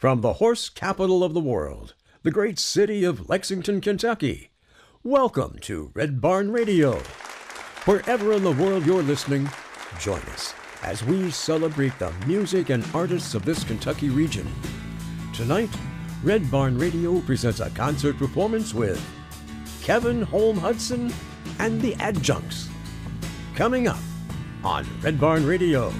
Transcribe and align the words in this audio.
From 0.00 0.22
the 0.22 0.32
horse 0.32 0.70
capital 0.70 1.22
of 1.22 1.34
the 1.34 1.40
world, 1.40 1.92
the 2.22 2.30
great 2.30 2.58
city 2.58 3.04
of 3.04 3.28
Lexington, 3.28 3.82
Kentucky, 3.82 4.48
welcome 5.04 5.58
to 5.60 5.90
Red 5.92 6.22
Barn 6.22 6.50
Radio. 6.50 7.02
Wherever 7.84 8.32
in 8.32 8.42
the 8.42 8.52
world 8.52 8.86
you're 8.86 9.02
listening, 9.02 9.46
join 9.98 10.22
us 10.32 10.54
as 10.82 11.04
we 11.04 11.30
celebrate 11.30 11.98
the 11.98 12.10
music 12.26 12.70
and 12.70 12.82
artists 12.94 13.34
of 13.34 13.44
this 13.44 13.62
Kentucky 13.62 14.08
region. 14.08 14.50
Tonight, 15.34 15.68
Red 16.24 16.50
Barn 16.50 16.78
Radio 16.78 17.20
presents 17.20 17.60
a 17.60 17.68
concert 17.68 18.16
performance 18.16 18.72
with 18.72 19.06
Kevin 19.82 20.22
Holm 20.22 20.56
Hudson 20.56 21.12
and 21.58 21.78
the 21.78 21.94
Adjuncts. 21.96 22.70
Coming 23.54 23.86
up 23.86 24.00
on 24.64 24.86
Red 25.02 25.20
Barn 25.20 25.44
Radio. 25.44 25.92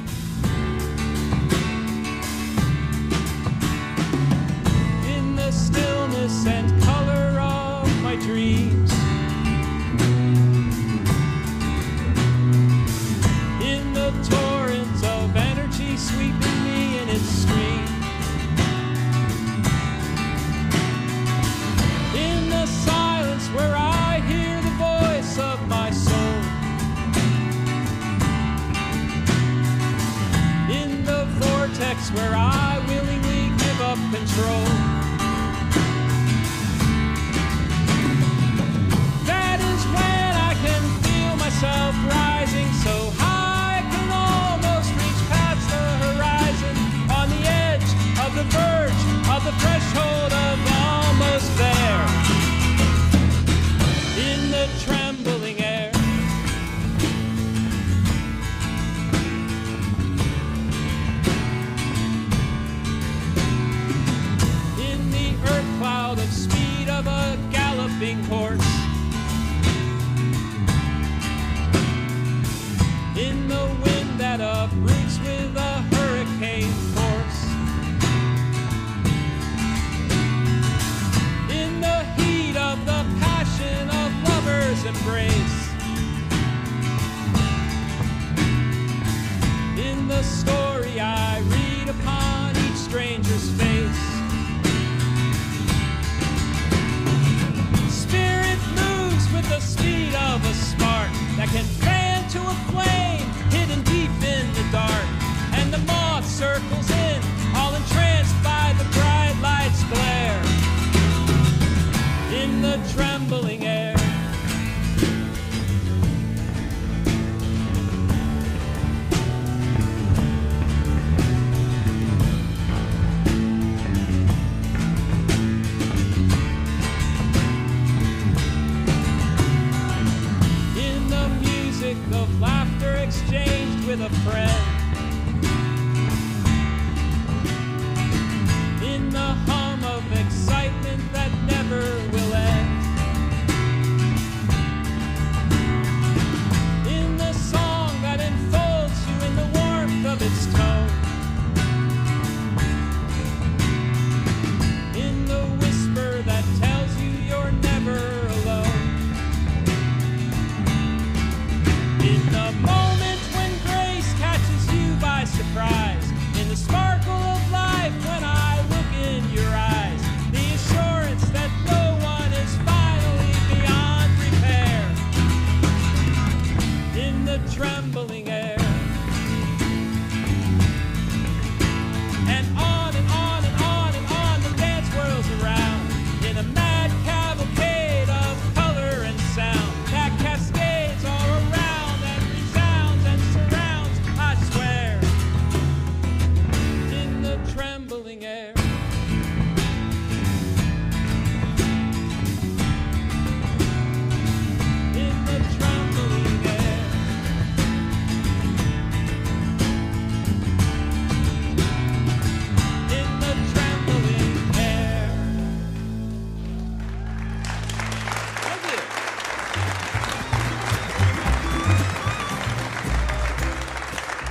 embrace. 84.90 85.59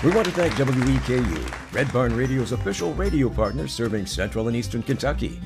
We 0.09 0.15
want 0.15 0.25
to 0.25 0.33
thank 0.33 0.55
WEKU, 0.55 1.71
Red 1.71 1.93
Barn 1.93 2.15
Radio's 2.15 2.51
official 2.51 2.95
radio 2.95 3.29
partner 3.29 3.67
serving 3.67 4.07
central 4.07 4.47
and 4.47 4.57
eastern 4.57 4.81
Kentucky. 4.81 5.39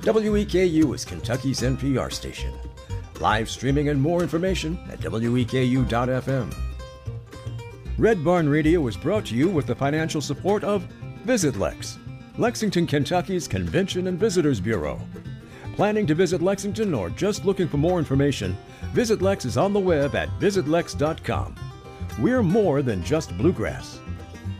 WEKU 0.00 0.94
is 0.94 1.04
Kentucky's 1.04 1.60
NPR 1.60 2.10
station. 2.10 2.54
Live 3.20 3.50
streaming 3.50 3.90
and 3.90 4.00
more 4.00 4.22
information 4.22 4.78
at 4.90 5.00
weku.fm. 5.00 6.54
Red 7.98 8.24
Barn 8.24 8.48
Radio 8.48 8.86
is 8.86 8.96
brought 8.96 9.26
to 9.26 9.34
you 9.34 9.50
with 9.50 9.66
the 9.66 9.74
financial 9.74 10.22
support 10.22 10.64
of 10.64 10.88
VisitLex, 11.26 11.98
Lexington, 12.38 12.86
Kentucky's 12.86 13.46
Convention 13.46 14.06
and 14.06 14.18
Visitors 14.18 14.60
Bureau. 14.60 14.98
Planning 15.74 16.06
to 16.06 16.14
visit 16.14 16.40
Lexington 16.40 16.94
or 16.94 17.10
just 17.10 17.44
looking 17.44 17.68
for 17.68 17.76
more 17.76 17.98
information, 17.98 18.56
VisitLex 18.94 19.44
is 19.44 19.58
on 19.58 19.74
the 19.74 19.78
web 19.78 20.14
at 20.14 20.30
visitlex.com. 20.40 21.54
We're 22.18 22.42
more 22.42 22.80
than 22.80 23.04
just 23.04 23.36
bluegrass. 23.36 24.00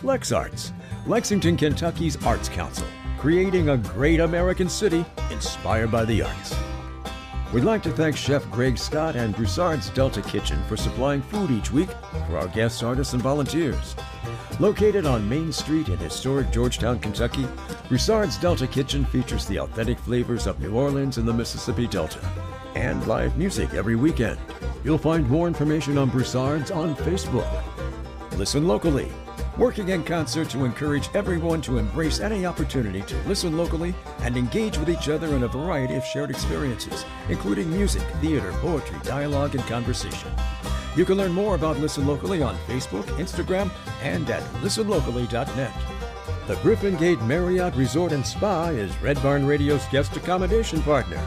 LexArts, 0.02 0.72
Lexington, 1.06 1.56
Kentucky's 1.56 2.22
Arts 2.24 2.48
Council, 2.48 2.86
creating 3.18 3.70
a 3.70 3.78
great 3.78 4.20
American 4.20 4.68
city 4.68 5.04
inspired 5.30 5.90
by 5.90 6.04
the 6.04 6.22
arts. 6.22 6.54
We'd 7.52 7.64
like 7.64 7.82
to 7.84 7.90
thank 7.90 8.16
Chef 8.16 8.48
Greg 8.50 8.76
Scott 8.76 9.16
and 9.16 9.34
Broussard's 9.34 9.88
Delta 9.90 10.20
Kitchen 10.20 10.62
for 10.64 10.76
supplying 10.76 11.22
food 11.22 11.50
each 11.50 11.72
week 11.72 11.88
for 12.26 12.36
our 12.36 12.48
guests, 12.48 12.82
artists, 12.82 13.14
and 13.14 13.22
volunteers. 13.22 13.96
Located 14.60 15.06
on 15.06 15.28
Main 15.28 15.52
Street 15.52 15.88
in 15.88 15.96
historic 15.98 16.50
Georgetown, 16.50 16.98
Kentucky, 16.98 17.46
Broussard's 17.88 18.36
Delta 18.36 18.66
Kitchen 18.66 19.04
features 19.06 19.46
the 19.46 19.60
authentic 19.60 19.98
flavors 19.98 20.46
of 20.46 20.60
New 20.60 20.74
Orleans 20.74 21.18
and 21.18 21.26
the 21.26 21.32
Mississippi 21.32 21.86
Delta, 21.86 22.20
and 22.74 23.06
live 23.06 23.38
music 23.38 23.72
every 23.72 23.96
weekend. 23.96 24.38
You'll 24.84 24.98
find 24.98 25.28
more 25.28 25.46
information 25.46 25.96
on 25.96 26.10
Broussard's 26.10 26.70
on 26.70 26.94
Facebook. 26.96 27.50
Listen 28.36 28.66
locally 28.68 29.10
working 29.58 29.88
in 29.88 30.04
concert 30.04 30.50
to 30.50 30.64
encourage 30.64 31.08
everyone 31.14 31.60
to 31.62 31.78
embrace 31.78 32.20
any 32.20 32.44
opportunity 32.44 33.00
to 33.02 33.16
listen 33.22 33.56
locally 33.56 33.94
and 34.20 34.36
engage 34.36 34.76
with 34.78 34.90
each 34.90 35.08
other 35.08 35.34
in 35.34 35.44
a 35.44 35.48
variety 35.48 35.94
of 35.94 36.04
shared 36.04 36.30
experiences, 36.30 37.04
including 37.28 37.70
music, 37.70 38.02
theater, 38.20 38.52
poetry, 38.60 38.98
dialogue, 39.02 39.54
and 39.54 39.64
conversation. 39.64 40.30
You 40.96 41.04
can 41.04 41.16
learn 41.16 41.32
more 41.32 41.54
about 41.54 41.78
Listen 41.78 42.06
Locally 42.06 42.42
on 42.42 42.56
Facebook, 42.66 43.04
Instagram, 43.18 43.70
and 44.02 44.28
at 44.30 44.42
listenlocally.net. 44.62 45.72
The 46.46 46.56
Griffin 46.56 46.96
Gate 46.96 47.20
Marriott 47.22 47.74
Resort 47.74 48.12
and 48.12 48.26
Spa 48.26 48.68
is 48.68 48.96
Red 49.02 49.22
Barn 49.22 49.46
Radio's 49.46 49.84
guest 49.86 50.16
accommodation 50.16 50.82
partner, 50.82 51.20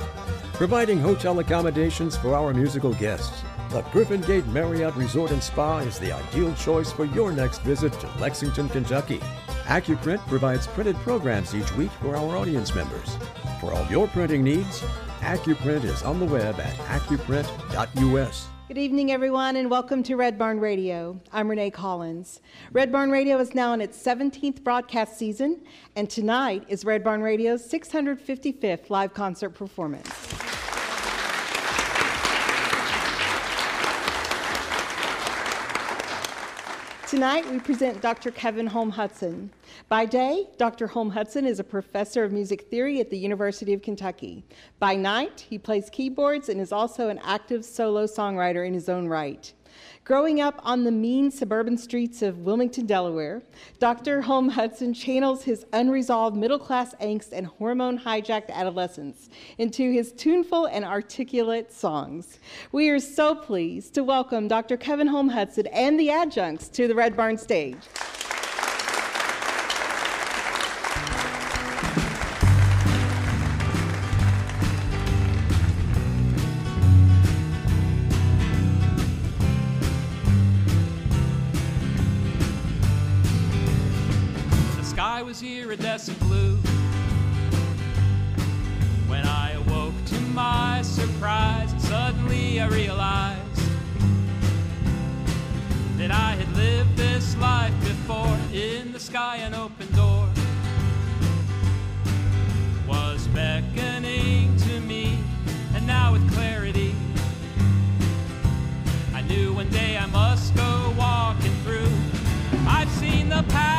providing 0.54 1.00
hotel 1.00 1.40
accommodations 1.40 2.18
for 2.18 2.36
our 2.36 2.54
musical 2.54 2.94
guests. 2.94 3.44
The 3.70 3.84
Griffin 3.92 4.22
Gate 4.22 4.48
Marriott 4.48 4.96
Resort 4.96 5.30
and 5.30 5.44
Spa 5.44 5.78
is 5.80 6.00
the 6.00 6.12
ideal 6.12 6.52
choice 6.56 6.92
for 6.92 7.06
your 7.06 7.32
next 7.32 7.62
visit 7.62 7.94
to 7.94 8.10
Lexington, 8.20 8.68
Kentucky. 8.68 9.20
AccuPrint 9.66 10.26
provides 10.28 10.66
printed 10.66 10.96
programs 10.98 11.54
each 11.54 11.72
week 11.76 11.92
for 12.02 12.16
our 12.16 12.36
audience 12.36 12.74
members. 12.74 13.16
For 13.62 13.72
all 13.72 13.86
your 13.86 14.08
printing 14.08 14.44
needs, 14.44 14.82
AccuPrint 15.20 15.84
is 15.84 16.02
on 16.02 16.20
the 16.20 16.26
web 16.26 16.60
at 16.60 16.74
accuprint.us. 16.88 18.48
Good 18.70 18.78
evening, 18.80 19.12
everyone, 19.12 19.56
and 19.56 19.70
welcome 19.70 20.02
to 20.02 20.16
Red 20.16 20.40
Barn 20.40 20.60
Radio. 20.60 21.22
I'm 21.32 21.48
Renee 21.48 21.70
Collins. 21.70 22.42
Red 22.72 22.92
Barn 22.92 23.12
Radio 23.12 23.38
is 23.38 23.54
now 23.54 23.74
in 23.74 23.82
its 23.82 24.02
17th 24.02 24.64
broadcast 24.64 25.16
season, 25.16 25.62
and 25.96 26.10
tonight 26.10 26.66
is 26.70 26.86
Red 26.86 27.04
Barn 27.04 27.22
Radio's 27.22 27.72
655th 27.72 28.90
live 28.90 29.14
concert 29.14 29.52
performance. 29.52 30.10
Tonight, 37.10 37.50
we 37.50 37.58
present 37.58 38.02
Dr. 38.02 38.30
Kevin 38.30 38.68
Holm 38.68 38.92
Hudson. 38.92 39.50
By 39.88 40.06
day, 40.06 40.46
Dr. 40.60 40.86
Holm 40.86 41.10
Hudson 41.10 41.44
is 41.44 41.60
a 41.60 41.64
professor 41.64 42.24
of 42.24 42.32
music 42.32 42.70
theory 42.70 43.00
at 43.00 43.10
the 43.10 43.18
University 43.18 43.74
of 43.74 43.82
Kentucky. 43.82 44.44
By 44.78 44.96
night, 44.96 45.44
he 45.50 45.58
plays 45.58 45.90
keyboards 45.90 46.50
and 46.50 46.62
is 46.62 46.72
also 46.72 47.10
an 47.10 47.20
active 47.24 47.66
solo 47.66 48.06
songwriter 48.06 48.68
in 48.68 48.76
his 48.76 48.90
own 48.90 49.08
right. 49.08 49.52
Growing 50.10 50.42
up 50.42 50.60
on 50.64 50.86
the 50.86 50.92
mean 50.92 51.30
suburban 51.30 51.78
streets 51.78 52.24
of 52.24 52.40
Wilmington, 52.40 52.88
Delaware, 52.88 53.44
Dr. 53.78 54.22
Holm 54.22 54.50
Hudson 54.50 54.92
channels 54.92 55.44
his 55.44 55.68
unresolved 55.72 56.36
middle 56.36 56.58
class 56.58 56.96
angst 56.96 57.32
and 57.32 57.46
hormone 57.46 58.00
hijacked 58.00 58.50
adolescence 58.50 59.30
into 59.60 59.92
his 59.92 60.12
tuneful 60.12 60.66
and 60.66 60.84
articulate 60.84 61.72
songs. 61.72 62.40
We 62.72 62.90
are 62.90 62.98
so 63.00 63.36
pleased 63.36 63.94
to 63.94 64.04
welcome 64.04 64.48
Dr. 64.48 64.78
Kevin 64.78 65.06
Holm 65.06 65.30
Hudson 65.30 65.68
and 65.68 66.00
the 66.00 66.10
adjuncts 66.10 66.70
to 66.70 66.88
the 66.88 66.96
Red 66.96 67.16
Barn 67.16 67.38
stage. 67.38 67.78
Iridescent 85.90 86.20
blue. 86.20 86.56
When 89.08 89.26
I 89.26 89.54
awoke 89.54 89.96
to 90.06 90.20
my 90.20 90.84
surprise, 90.84 91.74
suddenly 91.80 92.62
I 92.62 92.68
realized 92.68 93.62
that 95.98 96.12
I 96.12 96.36
had 96.36 96.56
lived 96.56 96.96
this 96.96 97.36
life 97.38 97.74
before. 97.80 98.38
In 98.54 98.94
the 98.94 99.00
sky, 99.00 99.38
an 99.38 99.56
open 99.56 99.92
door 99.94 100.30
was 102.88 103.28
beckoning 103.30 104.56
to 104.58 104.80
me, 104.82 105.18
and 105.74 105.88
now 105.88 106.12
with 106.12 106.32
clarity, 106.34 106.94
I 109.16 109.22
knew 109.22 109.54
one 109.54 109.70
day 109.70 109.98
I 109.98 110.06
must 110.06 110.56
go 110.56 110.94
walking 111.00 111.56
through. 111.64 111.90
I've 112.68 112.92
seen 112.92 113.30
the 113.30 113.44
past 113.50 113.79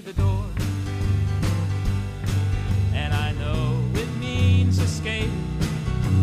the 0.00 0.12
door. 0.12 0.44
And 2.92 3.14
I 3.14 3.32
know 3.32 3.82
it 3.94 4.08
means 4.18 4.78
escape 4.78 5.30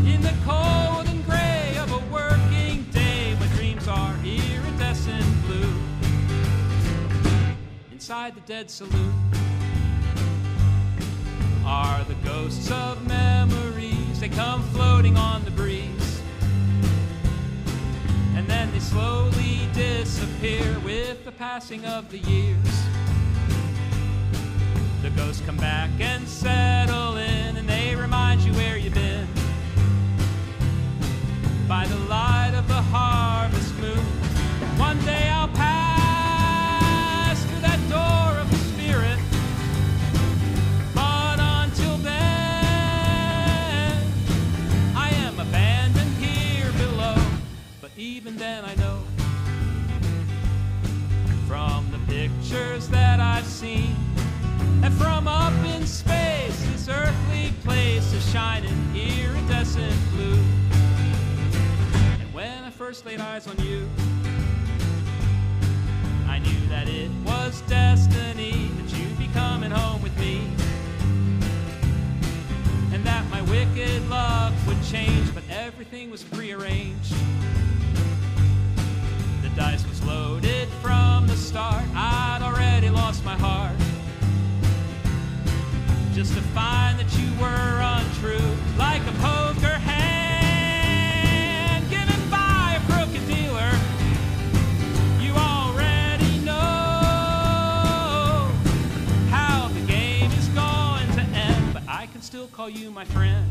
in 0.06 0.22
the 0.22 0.34
cold 0.46 1.08
and 1.08 1.26
gray 1.26 1.76
of 1.80 1.92
a 1.92 2.14
working 2.14 2.84
day 2.92 3.36
when 3.40 3.50
dreams 3.50 3.88
are 3.88 4.16
iridescent 4.24 5.26
blue 5.46 5.74
inside 7.92 8.36
the 8.36 8.42
dead 8.42 8.70
saloon 8.70 9.14
are 11.66 12.04
the 12.04 12.16
ghosts 12.16 12.70
of 12.70 13.08
memories. 13.08 14.20
They 14.20 14.30
come 14.30 14.62
floating 14.70 15.16
on 15.18 15.44
the 15.46 15.52
breeze. 15.52 16.22
And 18.36 18.46
then 18.48 18.72
they 18.72 18.80
slowly 18.80 19.62
disappear 19.74 20.80
with 20.84 21.24
the 21.24 21.32
passing 21.32 21.86
of 21.86 22.12
the 22.12 22.20
years. 22.20 22.83
Ghosts 25.16 25.44
come 25.46 25.58
back 25.58 25.90
and 26.00 26.28
settle 26.28 27.18
in, 27.18 27.58
and 27.58 27.70
they 27.70 27.96
remind 27.96 28.42
you 28.42 28.52
where 28.54 28.78
you've 28.78 28.94
been. 28.94 29.28
By 31.68 31.86
the 31.86 31.98
light 32.10 32.54
of 32.56 32.68
the 32.68 32.82
harvest 32.82 33.76
moon, 33.80 34.06
one 34.78 35.00
day 35.06 35.30
I'll 35.30 35.48
pass 35.50 37.44
through 37.46 37.62
that 37.62 37.80
door 37.90 38.40
of 38.42 38.50
the 38.50 38.58
spirit. 38.58 39.20
But 40.96 41.40
until 41.40 41.98
then, 41.98 42.14
I 44.96 45.10
am 45.10 45.40
abandoned 45.40 46.16
here 46.18 46.72
below. 46.74 47.16
But 47.82 47.92
even 47.98 48.36
then, 48.38 48.66
I 48.66 48.76
know 48.76 49.04
from 51.48 51.92
the 51.92 52.00
pictures 52.12 52.88
that 52.90 53.20
I've 53.20 53.46
seen 53.46 53.96
from 54.98 55.28
up 55.28 55.54
in 55.66 55.86
space, 55.86 56.62
this 56.72 56.90
earthly 56.90 57.54
place 57.64 58.14
is 58.14 58.32
shining 58.32 58.78
iridescent 58.96 59.96
blue. 60.12 60.40
And 62.22 62.34
when 62.34 62.64
I 62.64 62.70
first 62.70 63.06
laid 63.06 63.20
eyes 63.20 63.48
on 63.48 63.58
you, 63.60 63.90
I 66.28 66.40
knew 66.40 66.68
that 66.70 66.88
it 66.90 67.10
was 67.26 67.62
destiny 67.62 68.70
that 68.78 68.98
you'd 68.98 69.18
be 69.18 69.28
coming 69.34 69.72
home 69.72 70.02
with 70.02 70.18
me. 70.20 70.42
And 72.94 73.04
that 73.06 73.30
my 73.30 73.42
wicked 73.44 74.08
luck 74.10 74.54
would 74.68 74.82
change, 74.84 75.34
but 75.34 75.44
everything 75.50 76.12
was 76.12 76.24
prearranged. 76.24 77.16
The 79.42 79.50
dice 79.56 79.88
was 79.88 80.04
loaded 80.04 80.68
from 80.82 81.28
the 81.28 81.36
start. 81.36 81.84
I'd 81.96 82.42
already 82.42 82.90
lost 82.90 83.24
my 83.24 83.36
heart. 83.36 83.76
Just 86.14 86.36
to 86.36 86.42
find 86.42 87.00
that 87.00 87.12
you 87.18 87.26
were 87.42 87.82
untrue, 87.82 88.56
like 88.78 89.02
a 89.02 89.12
poker 89.14 89.80
hand 89.80 91.10
given 91.90 92.30
by 92.30 92.78
a 92.78 92.82
crooked 92.92 93.28
dealer. 93.28 93.72
You 95.20 95.34
already 95.34 96.38
know 96.46 96.54
how 99.32 99.70
the 99.70 99.82
game 99.88 100.32
is 100.34 100.48
going 100.50 101.12
to 101.14 101.22
end, 101.36 101.74
but 101.74 101.82
I 101.88 102.06
can 102.06 102.22
still 102.22 102.46
call 102.46 102.70
you 102.70 102.92
my 102.92 103.06
friend 103.06 103.43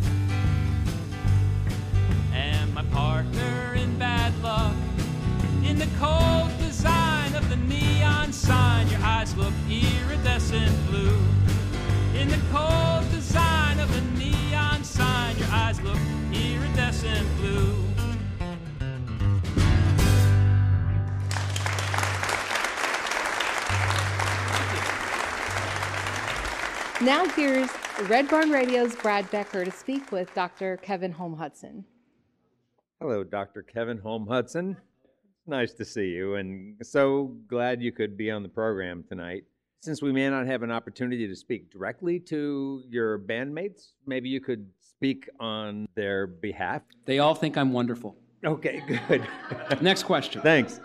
Now 27.22 27.28
here's 27.36 27.70
Red 28.08 28.28
Barn 28.28 28.50
Radio's 28.50 28.96
Brad 28.96 29.30
Becker 29.30 29.64
to 29.64 29.70
speak 29.70 30.10
with 30.10 30.34
Dr. 30.34 30.76
Kevin 30.78 31.12
Holm 31.12 31.36
Hudson. 31.36 31.84
Hello, 33.00 33.22
Dr. 33.22 33.62
Kevin 33.62 33.96
Holm 33.98 34.26
Hudson. 34.26 34.76
It's 35.38 35.46
nice 35.46 35.72
to 35.74 35.84
see 35.84 36.08
you, 36.08 36.34
and 36.34 36.74
so 36.82 37.36
glad 37.46 37.80
you 37.80 37.92
could 37.92 38.16
be 38.16 38.28
on 38.32 38.42
the 38.42 38.48
program 38.48 39.04
tonight. 39.08 39.44
Since 39.82 40.02
we 40.02 40.10
may 40.10 40.28
not 40.30 40.48
have 40.48 40.64
an 40.64 40.72
opportunity 40.72 41.28
to 41.28 41.36
speak 41.36 41.70
directly 41.70 42.18
to 42.18 42.82
your 42.88 43.20
bandmates, 43.20 43.92
maybe 44.04 44.28
you 44.28 44.40
could 44.40 44.68
speak 44.80 45.28
on 45.38 45.86
their 45.94 46.26
behalf. 46.26 46.82
They 47.04 47.20
all 47.20 47.36
think 47.36 47.56
I'm 47.56 47.72
wonderful. 47.72 48.16
Okay, 48.44 48.82
good. 49.06 49.28
Next 49.80 50.02
question. 50.02 50.42
Thanks. 50.42 50.80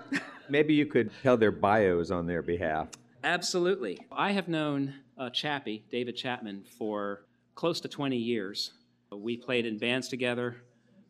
Maybe 0.49 0.75
you 0.75 0.85
could 0.85 1.09
tell 1.23 1.35
their 1.35 1.51
bios 1.51 2.11
on 2.11 2.27
their 2.27 2.43
behalf. 2.43 2.89
Absolutely. 3.23 3.97
I 4.11 4.33
have 4.33 4.47
known 4.47 4.93
uh, 5.17 5.29
Chappie, 5.29 5.83
David 5.91 6.15
Chapman, 6.15 6.63
for 6.77 7.25
close 7.55 7.81
to 7.81 7.87
20 7.87 8.17
years. 8.17 8.73
We 9.11 9.37
played 9.37 9.65
in 9.65 9.77
bands 9.77 10.07
together. 10.07 10.57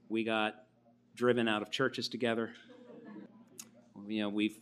We 0.09 0.23
got 0.23 0.63
driven 1.15 1.47
out 1.47 1.61
of 1.61 1.71
churches 1.71 2.07
together. 2.07 2.51
You 4.07 4.21
know, 4.21 4.29
we've 4.29 4.57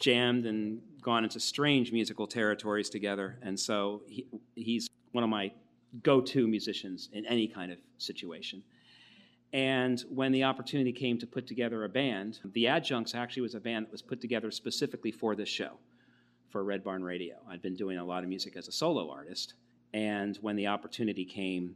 jammed 0.00 0.46
and 0.46 0.80
gone 1.02 1.24
into 1.24 1.38
strange 1.40 1.92
musical 1.92 2.26
territories 2.26 2.88
together. 2.88 3.38
And 3.42 3.58
so 3.58 4.02
he, 4.08 4.26
he's 4.54 4.88
one 5.12 5.22
of 5.22 5.30
my 5.30 5.52
go 6.02 6.20
to 6.20 6.48
musicians 6.48 7.10
in 7.12 7.26
any 7.26 7.46
kind 7.46 7.70
of 7.70 7.78
situation. 7.98 8.62
And 9.52 10.02
when 10.08 10.32
the 10.32 10.42
opportunity 10.42 10.92
came 10.92 11.18
to 11.18 11.26
put 11.26 11.46
together 11.46 11.84
a 11.84 11.88
band, 11.88 12.40
the 12.44 12.66
Adjuncts 12.66 13.14
actually 13.14 13.42
was 13.42 13.54
a 13.54 13.60
band 13.60 13.86
that 13.86 13.92
was 13.92 14.02
put 14.02 14.20
together 14.20 14.50
specifically 14.50 15.12
for 15.12 15.36
this 15.36 15.48
show, 15.48 15.74
for 16.54 16.62
Red 16.62 16.84
Barn 16.84 17.02
Radio. 17.02 17.34
I'd 17.50 17.62
been 17.62 17.74
doing 17.74 17.98
a 17.98 18.04
lot 18.04 18.22
of 18.22 18.28
music 18.28 18.56
as 18.56 18.68
a 18.68 18.72
solo 18.72 19.10
artist. 19.10 19.54
And 19.92 20.36
when 20.36 20.54
the 20.54 20.68
opportunity 20.68 21.24
came 21.24 21.74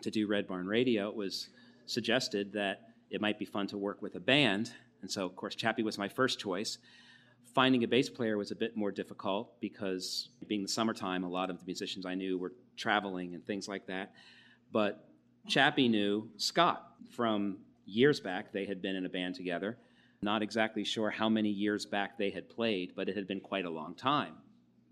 to 0.00 0.10
do 0.10 0.26
Red 0.26 0.48
Barn 0.48 0.66
Radio, 0.66 1.10
it 1.10 1.14
was 1.14 1.50
suggested 1.84 2.54
that 2.54 2.88
it 3.10 3.20
might 3.20 3.38
be 3.38 3.44
fun 3.44 3.66
to 3.66 3.76
work 3.76 4.00
with 4.00 4.14
a 4.14 4.20
band. 4.20 4.72
And 5.02 5.10
so, 5.10 5.26
of 5.26 5.36
course, 5.36 5.54
Chappie 5.54 5.82
was 5.82 5.98
my 5.98 6.08
first 6.08 6.38
choice. 6.38 6.78
Finding 7.54 7.84
a 7.84 7.86
bass 7.86 8.08
player 8.08 8.38
was 8.38 8.52
a 8.52 8.54
bit 8.54 8.74
more 8.74 8.90
difficult 8.90 9.52
because, 9.60 10.30
being 10.46 10.62
the 10.62 10.68
summertime, 10.68 11.22
a 11.22 11.28
lot 11.28 11.50
of 11.50 11.58
the 11.58 11.66
musicians 11.66 12.06
I 12.06 12.14
knew 12.14 12.38
were 12.38 12.54
traveling 12.78 13.34
and 13.34 13.44
things 13.44 13.68
like 13.68 13.86
that. 13.88 14.14
But 14.72 15.06
Chappie 15.46 15.88
knew 15.88 16.30
Scott 16.38 16.90
from 17.10 17.58
years 17.84 18.18
back. 18.20 18.50
They 18.50 18.64
had 18.64 18.80
been 18.80 18.96
in 18.96 19.04
a 19.04 19.10
band 19.10 19.34
together. 19.34 19.76
Not 20.22 20.42
exactly 20.42 20.84
sure 20.84 21.10
how 21.10 21.28
many 21.28 21.50
years 21.50 21.86
back 21.86 22.16
they 22.18 22.30
had 22.30 22.48
played, 22.48 22.92
but 22.96 23.08
it 23.08 23.16
had 23.16 23.26
been 23.28 23.40
quite 23.40 23.64
a 23.64 23.70
long 23.70 23.94
time. 23.94 24.34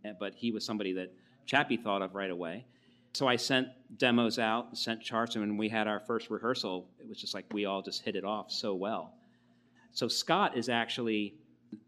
Eh, 0.04 0.12
But 0.19 0.35
he 0.35 0.50
was 0.52 0.64
somebody 0.64 0.93
that 0.95 1.12
Chappie 1.47 1.76
thought 1.76 2.02
of 2.02 2.14
right 2.14 2.31
away. 2.31 2.66
So 3.14 3.28
I 3.28 3.37
sent 3.37 3.69
demos 3.97 4.38
out, 4.38 4.76
sent 4.76 5.00
charts, 5.00 5.37
and 5.37 5.43
when 5.47 5.57
we 5.57 5.69
had 5.69 5.87
our 5.87 6.00
first 6.00 6.31
rehearsal, 6.31 6.88
it 6.99 7.09
was 7.09 7.19
just 7.19 7.33
like 7.33 7.45
we 7.52 7.64
all 7.64 7.81
just 7.81 8.02
hit 8.02 8.16
it 8.16 8.25
off 8.25 8.50
so 8.50 8.75
well. 8.75 9.14
So 9.93 10.09
Scott 10.09 10.57
is 10.57 10.69
actually 10.69 11.35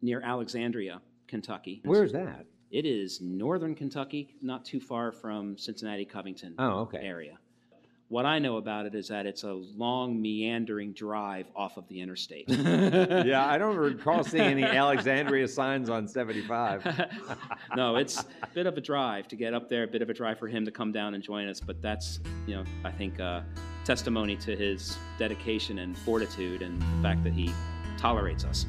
near 0.03 0.23
Alexandria, 0.23 1.01
Kentucky. 1.27 1.83
Where's 1.85 2.13
that? 2.13 2.47
It 2.71 2.87
is 2.87 3.21
northern 3.21 3.75
Kentucky, 3.75 4.37
not 4.41 4.65
too 4.65 4.81
far 4.81 5.11
from 5.13 5.59
Cincinnati, 5.59 6.05
Covington 6.05 6.55
Oh, 6.59 6.81
okay. 6.81 6.99
area. 6.99 7.39
What 8.09 8.25
I 8.25 8.39
know 8.39 8.57
about 8.57 8.87
it 8.87 8.95
is 8.95 9.09
that 9.09 9.27
it's 9.27 9.43
a 9.43 9.53
long, 9.53 10.23
meandering 10.23 10.93
drive 10.93 11.47
off 11.57 11.77
of 11.77 11.89
the 11.89 12.01
interstate. 12.01 12.45
yeah, 12.49 13.45
I 13.45 13.59
don't 13.59 13.77
recall 13.77 14.23
seeing 14.23 14.45
any 14.45 14.63
Alexandria 14.63 15.49
signs 15.49 15.91
on 15.91 16.07
75. 16.07 17.09
no, 17.77 17.97
it's 17.97 18.21
a 18.21 18.47
bit 18.55 18.67
of 18.67 18.77
a 18.79 18.81
drive 18.81 19.27
to 19.29 19.37
get 19.37 19.55
up 19.55 19.69
there, 19.69 19.83
a 19.83 19.89
bit 19.89 20.03
of 20.03 20.11
a 20.11 20.15
drive 20.15 20.39
for 20.39 20.47
him 20.47 20.65
to 20.65 20.71
come 20.71 20.93
down 20.93 21.15
and 21.15 21.25
join 21.25 21.49
us. 21.49 21.59
But 21.59 21.83
that's, 21.83 22.21
you 22.47 22.55
know, 22.55 22.63
I 22.85 22.93
think 22.93 23.19
uh, 23.19 23.41
testimony 23.85 24.37
to 24.37 24.55
his 24.55 24.97
dedication 25.19 25.81
and 25.81 25.99
fortitude 25.99 26.63
and 26.63 26.81
the 26.81 27.03
fact 27.03 27.25
that 27.25 27.33
he 27.33 27.53
tolerates 27.99 28.45
us. 28.45 28.67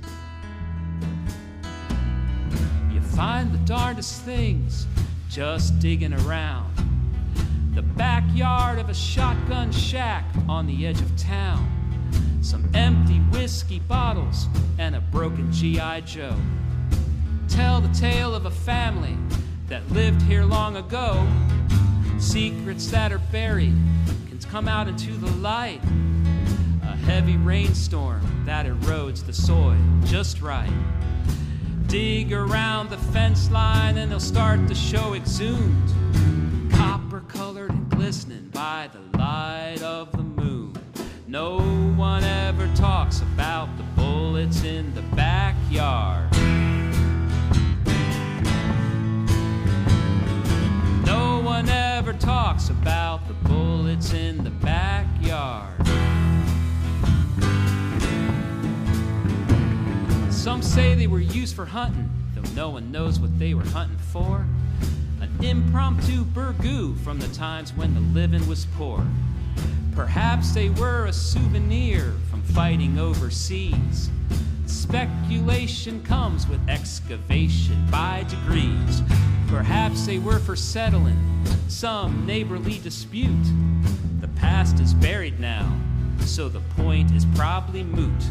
You 2.92 3.02
find 3.02 3.52
the 3.52 3.60
darndest 3.66 4.24
things 4.24 4.88
just 5.30 5.78
digging 5.78 6.14
around. 6.14 6.77
The 7.78 7.84
backyard 7.84 8.80
of 8.80 8.90
a 8.90 8.94
shotgun 8.96 9.72
shack 9.72 10.26
on 10.50 10.66
the 10.66 10.88
edge 10.88 11.00
of 11.00 11.16
town. 11.16 11.70
Some 12.42 12.68
empty 12.74 13.20
whiskey 13.20 13.78
bottles 13.78 14.48
and 14.80 14.96
a 14.96 15.00
broken 15.00 15.52
G.I. 15.54 16.02
Joe 16.02 16.36
tell 17.48 17.80
the 17.80 17.94
tale 17.94 18.34
of 18.34 18.48
a 18.48 18.50
family 18.50 19.16
that 19.68 19.88
lived 19.92 20.24
here 20.24 20.44
long 20.44 20.78
ago. 20.78 21.24
Secrets 22.18 22.88
that 22.88 23.12
are 23.12 23.22
buried 23.32 23.76
can 24.28 24.40
come 24.40 24.68
out 24.68 24.88
into 24.88 25.12
the 25.12 25.32
light. 25.34 25.84
A 26.82 26.96
heavy 27.06 27.38
rainstorm 27.38 28.42
that 28.48 28.66
erodes 28.66 29.24
the 29.24 29.34
soil 29.34 29.78
just 30.04 30.42
right. 30.42 30.74
Dig 31.86 32.34
around 32.34 32.90
the 32.90 32.98
fence 32.98 33.52
line 33.52 34.00
and 34.00 34.12
they'll 34.12 34.20
start 34.20 34.68
to 34.68 34.74
show 34.74 35.14
exhumed. 35.14 35.94
Glistening 37.98 38.50
by 38.54 38.88
the 38.94 39.18
light 39.18 39.82
of 39.82 40.12
the 40.12 40.22
moon. 40.22 40.72
No 41.28 41.58
one 41.98 42.24
ever 42.24 42.70
talks 42.76 43.22
about 43.22 43.76
the 43.76 43.84
bullets 44.00 44.64
in 44.64 44.94
the 44.94 45.02
backyard. 45.16 46.32
No 51.08 51.42
one 51.44 51.68
ever 51.70 52.14
talks 52.14 52.70
about 52.70 53.28
the 53.28 53.34
bullets 53.50 54.14
in 54.14 54.44
the 54.44 54.52
backyard. 54.52 55.74
Some 60.32 60.62
say 60.62 60.94
they 60.94 61.08
were 61.08 61.20
used 61.20 61.56
for 61.56 61.66
hunting, 61.66 62.12
though 62.36 62.50
no 62.54 62.70
one 62.70 62.92
knows 62.92 63.20
what 63.20 63.38
they 63.40 63.56
were 63.56 63.66
hunting 63.66 63.98
for. 63.98 64.46
Impromptu 65.42 66.26
burgoo 66.26 66.98
from 67.04 67.20
the 67.20 67.28
times 67.28 67.72
when 67.74 67.94
the 67.94 68.00
living 68.00 68.48
was 68.48 68.66
poor. 68.76 69.06
Perhaps 69.94 70.52
they 70.52 70.70
were 70.70 71.06
a 71.06 71.14
souvenir 71.14 72.14
from 72.30 72.42
fighting 72.42 72.98
overseas. 72.98 74.10
Speculation 74.66 76.04
comes 76.04 76.48
with 76.48 76.68
excavation 76.68 77.86
by 77.92 78.26
degrees. 78.28 79.04
Perhaps 79.48 80.08
they 80.08 80.18
were 80.18 80.40
for 80.40 80.56
settling 80.56 81.18
some 81.68 82.26
neighborly 82.26 82.80
dispute. 82.80 83.46
The 84.22 84.28
past 84.30 84.80
is 84.80 84.96
buried 84.96 85.40
now, 85.40 85.72
so 86.22 86.50
the 86.50 86.62
point 86.76 87.12
is 87.12 87.26
probably 87.36 87.84
moot. 87.84 88.24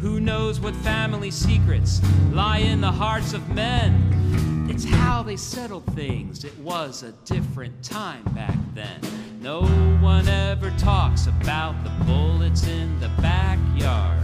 Who 0.00 0.18
knows 0.18 0.58
what 0.58 0.74
family 0.76 1.30
secrets 1.30 2.00
lie 2.32 2.58
in 2.58 2.80
the 2.80 2.90
hearts 2.90 3.34
of 3.34 3.48
men? 3.50 4.49
It's 4.70 4.86
mm. 4.86 4.90
how 4.90 5.24
they 5.24 5.36
settled 5.36 5.84
things. 5.96 6.44
It 6.44 6.56
was 6.60 7.02
a 7.02 7.10
different 7.24 7.82
time 7.82 8.22
back 8.36 8.56
then. 8.72 9.00
No 9.40 9.62
one 10.00 10.28
ever 10.28 10.70
talks 10.78 11.26
about 11.26 11.74
the 11.82 11.90
bullets 12.04 12.68
in 12.68 13.00
the 13.00 13.08
backyard. 13.20 14.20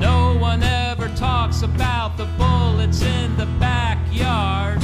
No 0.00 0.36
one 0.36 0.64
ever 0.64 1.08
talks 1.10 1.62
about 1.62 2.16
the 2.16 2.24
bullets 2.36 3.02
in 3.02 3.36
the 3.36 3.46
backyard. 3.60 4.82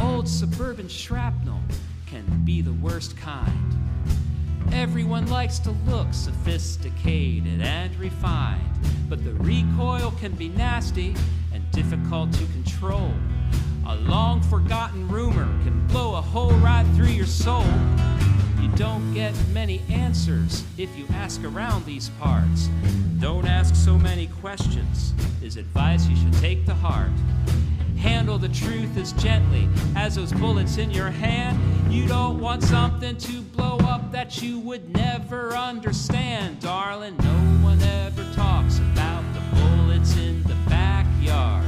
Old 0.00 0.28
suburban 0.28 0.86
shrapnel 0.86 1.58
can 2.06 2.44
be 2.44 2.60
the 2.60 2.74
worst 2.74 3.16
kind. 3.16 3.85
Everyone 4.72 5.26
likes 5.28 5.58
to 5.60 5.70
look 5.86 6.08
sophisticated 6.12 7.60
and 7.60 7.94
refined, 7.96 8.62
but 9.08 9.24
the 9.24 9.32
recoil 9.34 10.12
can 10.12 10.32
be 10.32 10.48
nasty 10.48 11.14
and 11.52 11.68
difficult 11.70 12.32
to 12.32 12.44
control. 12.46 13.12
A 13.88 13.96
long 13.96 14.42
forgotten 14.42 15.08
rumor 15.08 15.46
can 15.62 15.86
blow 15.86 16.16
a 16.16 16.20
hole 16.20 16.52
right 16.54 16.86
through 16.94 17.06
your 17.06 17.26
soul. 17.26 17.64
You 18.60 18.68
don't 18.74 19.14
get 19.14 19.32
many 19.52 19.80
answers 19.88 20.64
if 20.76 20.96
you 20.98 21.06
ask 21.14 21.42
around 21.44 21.86
these 21.86 22.08
parts. 22.20 22.68
Don't 23.20 23.46
ask 23.46 23.74
so 23.74 23.96
many 23.96 24.26
questions, 24.40 25.14
is 25.42 25.56
advice 25.56 26.06
you 26.08 26.16
should 26.16 26.32
take 26.34 26.66
to 26.66 26.74
heart. 26.74 27.10
Handle 28.06 28.38
the 28.38 28.48
truth 28.48 28.96
as 28.96 29.12
gently 29.14 29.68
as 29.96 30.14
those 30.14 30.32
bullets 30.32 30.78
in 30.78 30.92
your 30.92 31.10
hand. 31.10 31.58
You 31.92 32.06
don't 32.06 32.38
want 32.38 32.62
something 32.62 33.16
to 33.16 33.40
blow 33.42 33.78
up 33.78 34.12
that 34.12 34.40
you 34.40 34.60
would 34.60 34.94
never 34.94 35.56
understand, 35.56 36.60
darling. 36.60 37.16
No 37.16 37.66
one 37.66 37.82
ever 37.82 38.24
talks 38.32 38.78
about 38.78 39.24
the 39.34 39.40
bullets 39.56 40.16
in 40.16 40.40
the 40.44 40.54
backyard. 40.68 41.65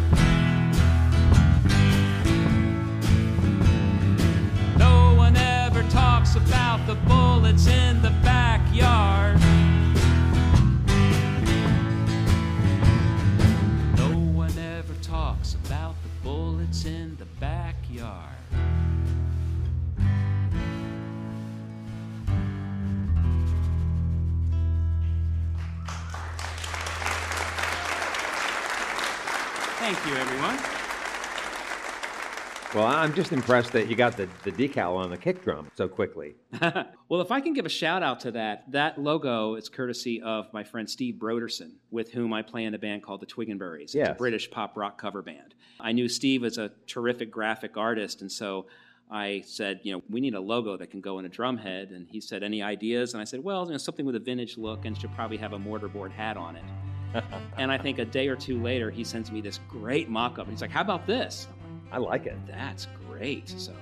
Well, 32.78 32.87
I'm 32.87 33.12
just 33.12 33.32
impressed 33.32 33.73
that 33.73 33.88
you 33.88 33.97
got 33.97 34.16
the, 34.16 34.28
the 34.44 34.52
decal 34.52 34.94
on 34.94 35.11
the 35.11 35.16
kick 35.16 35.42
drum 35.42 35.68
so 35.75 35.88
quickly. 35.88 36.37
well, 37.08 37.20
if 37.20 37.32
I 37.32 37.40
can 37.40 37.52
give 37.52 37.66
a 37.66 37.68
shout 37.68 38.04
out 38.04 38.20
to 38.20 38.30
that, 38.30 38.70
that 38.70 39.02
logo 39.02 39.56
is 39.56 39.68
courtesy 39.68 40.23
of 40.23 40.47
my 40.52 40.62
friend 40.62 40.88
Steve 40.88 41.16
Broderson, 41.16 41.73
with 41.90 42.12
whom 42.12 42.32
I 42.32 42.42
play 42.42 42.62
in 42.62 42.75
a 42.75 42.78
band 42.78 43.02
called 43.02 43.20
the 43.20 43.26
Twiggenberries. 43.26 43.97
It's 43.97 44.11
a 44.11 44.14
British 44.16 44.49
pop 44.49 44.76
rock 44.76 44.97
cover 44.97 45.23
band. 45.23 45.56
I 45.80 45.90
knew 45.90 46.08
Steve 46.08 46.42
was 46.42 46.56
a 46.56 46.70
terrific 46.87 47.32
graphic 47.32 47.76
artist, 47.76 48.20
and 48.20 48.30
so 48.30 48.66
I 49.11 49.42
said, 49.44 49.80
you 49.82 49.90
know, 49.90 50.04
we 50.08 50.20
need 50.20 50.35
a 50.35 50.40
logo 50.40 50.76
that 50.76 50.92
can 50.92 51.00
go 51.00 51.18
in 51.18 51.25
a 51.25 51.28
drum 51.28 51.56
head. 51.56 51.90
And 51.90 52.06
he 52.08 52.20
said, 52.20 52.44
any 52.44 52.62
ideas? 52.62 53.12
And 53.12 53.20
I 53.20 53.25
said, 53.25 53.42
well, 53.42 53.64
you 53.64 53.73
know, 53.73 53.78
something 53.78 54.06
with 54.06 54.14
a 54.14 54.20
vintage 54.20 54.56
look 54.56 54.85
and 54.85 54.97
should 54.97 55.12
probably 55.16 55.38
have 55.38 55.52
a 55.52 55.58
mortarboard 55.58 56.12
hat 56.12 56.37
on 56.37 56.54
it. 56.54 57.25
and 57.56 57.73
I 57.73 57.78
think 57.78 57.99
a 57.99 58.04
day 58.04 58.28
or 58.28 58.37
two 58.37 58.62
later, 58.62 58.88
he 58.88 59.02
sends 59.02 59.32
me 59.32 59.40
this 59.40 59.58
great 59.68 60.08
mock 60.08 60.38
up. 60.38 60.47
And 60.47 60.50
he's 60.50 60.61
like, 60.61 60.70
how 60.70 60.82
about 60.82 61.08
this? 61.08 61.49
I 61.90 61.97
like 61.99 62.26
it. 62.26 62.37
That's 62.47 62.87
great. 63.07 63.49
So. 63.49 63.73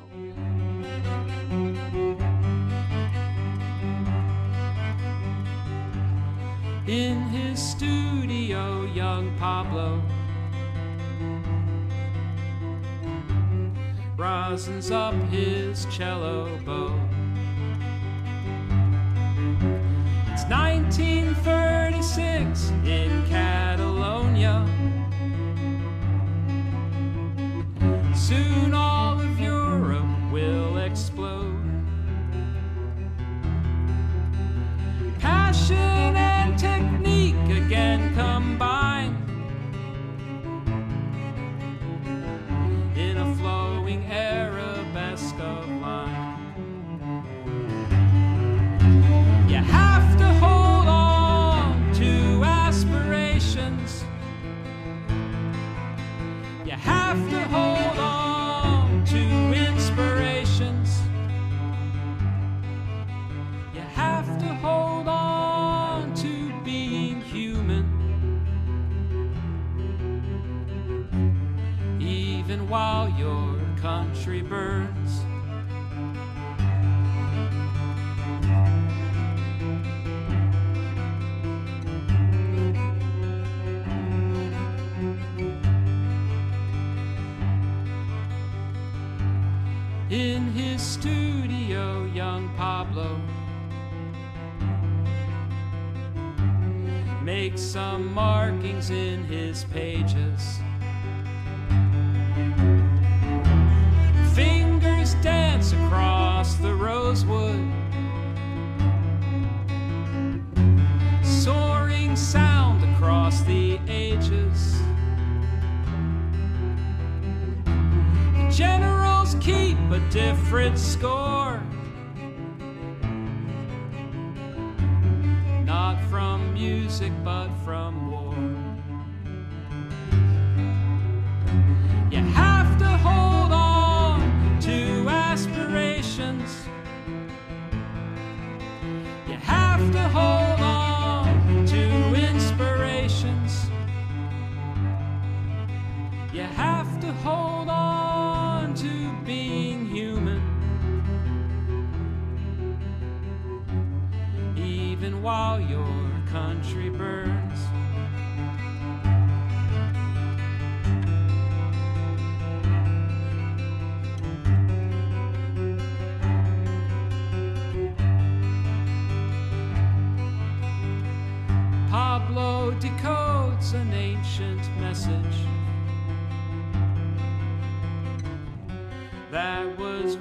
In 6.86 7.22
his 7.30 7.60
studio, 7.60 8.84
young 8.92 9.36
Pablo 9.38 10.00
rosens 14.16 14.92
up 14.92 15.14
his 15.30 15.84
cello 15.86 16.56
bow. 16.64 16.92
It's 20.32 20.44
1936 20.44 22.70
in 22.84 23.26
Catalonia. 23.26 24.64
Soon 28.16 28.74
all 28.74 29.20
of 29.20 29.38
Europe 29.38 30.32
will 30.32 30.78
explode. 30.78 31.62
Passion 35.20 35.76
and 35.76 36.58
technique 36.58 37.36
again 37.50 38.14
combined 38.14 39.16
in 42.96 43.18
a 43.18 43.34
flowing 43.36 44.02
arabesque 44.06 44.45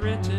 written 0.05 0.34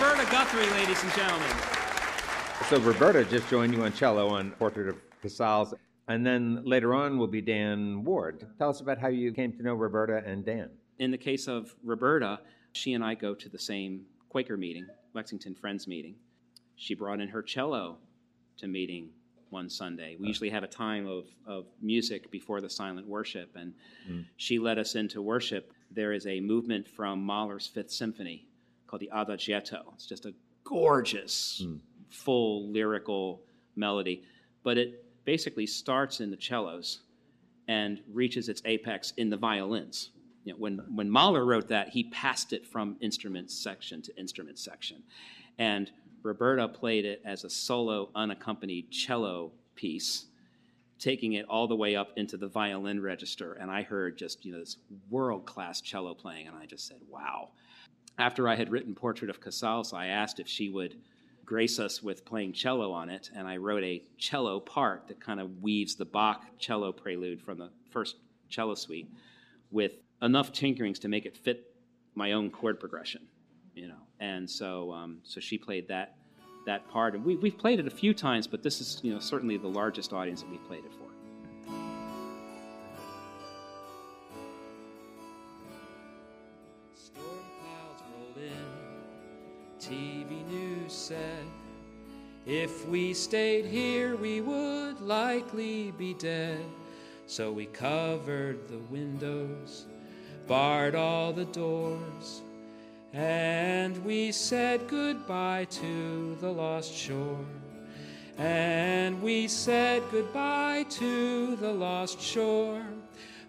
Roberta 0.00 0.32
Guthrie, 0.32 0.70
ladies 0.70 1.02
and 1.02 1.12
gentlemen. 1.12 1.46
So 2.70 2.80
Roberta 2.80 3.22
just 3.22 3.50
joined 3.50 3.74
you 3.74 3.84
on 3.84 3.92
cello 3.92 4.28
on 4.28 4.50
Portrait 4.52 4.88
of 4.88 4.96
Casals, 5.20 5.74
and 6.08 6.24
then 6.24 6.62
later 6.64 6.94
on 6.94 7.18
will 7.18 7.26
be 7.26 7.42
Dan 7.42 8.02
Ward. 8.02 8.46
Tell 8.56 8.70
us 8.70 8.80
about 8.80 8.96
how 8.96 9.08
you 9.08 9.30
came 9.30 9.52
to 9.52 9.62
know 9.62 9.74
Roberta 9.74 10.22
and 10.24 10.42
Dan. 10.42 10.70
In 11.00 11.10
the 11.10 11.18
case 11.18 11.48
of 11.48 11.74
Roberta, 11.84 12.40
she 12.72 12.94
and 12.94 13.04
I 13.04 13.14
go 13.14 13.34
to 13.34 13.48
the 13.50 13.58
same 13.58 14.06
Quaker 14.30 14.56
meeting, 14.56 14.86
Lexington 15.12 15.54
Friends 15.54 15.86
meeting. 15.86 16.14
She 16.76 16.94
brought 16.94 17.20
in 17.20 17.28
her 17.28 17.42
cello 17.42 17.98
to 18.56 18.68
meeting 18.68 19.10
one 19.50 19.68
Sunday. 19.68 20.16
We 20.18 20.28
usually 20.28 20.48
have 20.48 20.62
a 20.62 20.68
time 20.68 21.06
of, 21.06 21.26
of 21.46 21.66
music 21.82 22.30
before 22.30 22.62
the 22.62 22.70
silent 22.70 23.06
worship, 23.06 23.54
and 23.54 23.74
hmm. 24.06 24.20
she 24.38 24.58
led 24.58 24.78
us 24.78 24.94
into 24.94 25.20
worship. 25.20 25.74
There 25.90 26.14
is 26.14 26.26
a 26.26 26.40
movement 26.40 26.88
from 26.88 27.22
Mahler's 27.22 27.66
Fifth 27.66 27.90
Symphony 27.90 28.46
called 28.90 29.02
the 29.02 29.10
Adagietto. 29.14 29.94
It's 29.94 30.06
just 30.06 30.26
a 30.26 30.34
gorgeous, 30.64 31.62
hmm. 31.64 31.76
full 32.08 32.70
lyrical 32.72 33.42
melody, 33.76 34.24
but 34.64 34.76
it 34.76 35.04
basically 35.24 35.66
starts 35.66 36.20
in 36.20 36.30
the 36.30 36.36
cellos 36.40 37.00
and 37.68 38.00
reaches 38.12 38.48
its 38.48 38.62
apex 38.64 39.12
in 39.16 39.30
the 39.30 39.36
violins. 39.36 40.10
You 40.44 40.52
know, 40.52 40.58
when, 40.58 40.78
when 40.94 41.08
Mahler 41.08 41.44
wrote 41.44 41.68
that, 41.68 41.90
he 41.90 42.04
passed 42.04 42.52
it 42.52 42.66
from 42.66 42.96
instrument 43.00 43.50
section 43.50 44.02
to 44.02 44.18
instrument 44.18 44.58
section. 44.58 45.02
And 45.58 45.90
Roberta 46.22 46.66
played 46.66 47.04
it 47.04 47.22
as 47.24 47.44
a 47.44 47.50
solo, 47.50 48.10
unaccompanied 48.14 48.90
cello 48.90 49.52
piece, 49.76 50.26
taking 50.98 51.34
it 51.34 51.46
all 51.48 51.68
the 51.68 51.76
way 51.76 51.94
up 51.94 52.10
into 52.16 52.36
the 52.36 52.48
violin 52.48 53.00
register. 53.00 53.52
And 53.52 53.70
I 53.70 53.82
heard 53.82 54.18
just, 54.18 54.44
you 54.44 54.52
know, 54.52 54.58
this 54.58 54.78
world 55.10 55.46
class 55.46 55.80
cello 55.80 56.14
playing, 56.14 56.48
and 56.48 56.56
I 56.56 56.66
just 56.66 56.88
said, 56.88 56.98
wow. 57.08 57.50
After 58.20 58.46
I 58.46 58.54
had 58.54 58.70
written 58.70 58.94
Portrait 58.94 59.30
of 59.30 59.40
Casals, 59.40 59.94
I 59.94 60.08
asked 60.08 60.40
if 60.40 60.46
she 60.46 60.68
would 60.68 60.96
grace 61.46 61.78
us 61.78 62.02
with 62.02 62.26
playing 62.26 62.52
cello 62.52 62.92
on 62.92 63.08
it, 63.08 63.30
and 63.34 63.48
I 63.48 63.56
wrote 63.56 63.82
a 63.82 64.02
cello 64.18 64.60
part 64.60 65.08
that 65.08 65.20
kind 65.20 65.40
of 65.40 65.62
weaves 65.62 65.94
the 65.94 66.04
Bach 66.04 66.44
cello 66.58 66.92
prelude 66.92 67.40
from 67.40 67.56
the 67.56 67.70
first 67.90 68.16
cello 68.50 68.74
suite 68.74 69.10
with 69.70 69.94
enough 70.20 70.52
tinkerings 70.52 71.00
to 71.00 71.08
make 71.08 71.24
it 71.24 71.34
fit 71.34 71.74
my 72.14 72.32
own 72.32 72.50
chord 72.50 72.78
progression, 72.78 73.22
you 73.74 73.88
know. 73.88 74.02
And 74.20 74.48
so, 74.50 74.92
um, 74.92 75.20
so 75.24 75.40
she 75.40 75.56
played 75.56 75.88
that 75.88 76.16
that 76.66 76.86
part, 76.90 77.14
and 77.14 77.24
we, 77.24 77.36
we've 77.36 77.56
played 77.56 77.80
it 77.80 77.86
a 77.86 77.90
few 77.90 78.12
times, 78.12 78.46
but 78.46 78.62
this 78.62 78.82
is, 78.82 79.00
you 79.02 79.14
know, 79.14 79.18
certainly 79.18 79.56
the 79.56 79.66
largest 79.66 80.12
audience 80.12 80.42
that 80.42 80.50
we've 80.50 80.64
played 80.64 80.84
it 80.84 80.92
for. 80.92 81.09
TV 89.90 90.46
news 90.46 90.92
said 90.92 91.44
if 92.46 92.86
we 92.88 93.12
stayed 93.12 93.64
here, 93.64 94.14
we 94.14 94.40
would 94.40 95.00
likely 95.00 95.90
be 95.90 96.14
dead. 96.14 96.64
So 97.26 97.50
we 97.50 97.66
covered 97.66 98.68
the 98.68 98.78
windows, 98.78 99.86
barred 100.46 100.94
all 100.94 101.32
the 101.32 101.44
doors, 101.46 102.42
and 103.12 104.04
we 104.04 104.30
said 104.30 104.86
goodbye 104.86 105.66
to 105.70 106.36
the 106.40 106.52
lost 106.52 106.94
shore. 106.94 107.44
And 108.38 109.20
we 109.20 109.48
said 109.48 110.02
goodbye 110.12 110.86
to 110.90 111.56
the 111.56 111.72
lost 111.72 112.20
shore, 112.20 112.86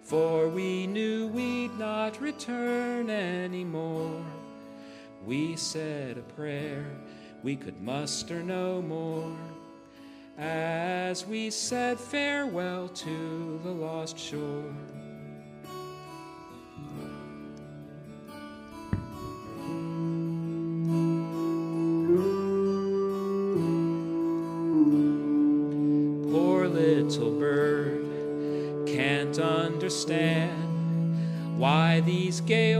for 0.01 0.49
we 0.49 0.87
knew 0.87 1.27
we'd 1.27 1.77
not 1.77 2.19
return 2.19 3.11
anymore. 3.11 4.25
We 5.23 5.55
said 5.55 6.17
a 6.17 6.21
prayer, 6.33 6.85
we 7.43 7.55
could 7.55 7.79
muster 7.79 8.41
no 8.41 8.81
more, 8.81 9.31
as 10.37 11.27
we 11.27 11.51
said 11.51 11.99
farewell 11.99 12.87
to 12.87 13.59
the 13.63 13.69
lost 13.69 14.17
shore. 14.17 14.73
Poor 26.31 26.67
little 26.67 27.31
bird 27.39 28.87
can't 28.87 29.37
understand 29.37 30.57
why 31.59 31.99
these 31.99 32.41
gale 32.41 32.70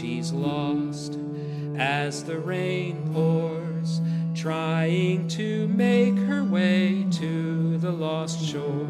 she's 0.00 0.32
lost 0.32 1.18
as 1.76 2.24
the 2.24 2.38
rain 2.38 3.12
pours, 3.12 4.00
trying 4.34 5.28
to 5.28 5.68
make 5.68 6.16
her 6.16 6.42
way 6.42 7.06
to 7.10 7.76
the 7.78 7.90
lost 7.90 8.42
shore. 8.42 8.88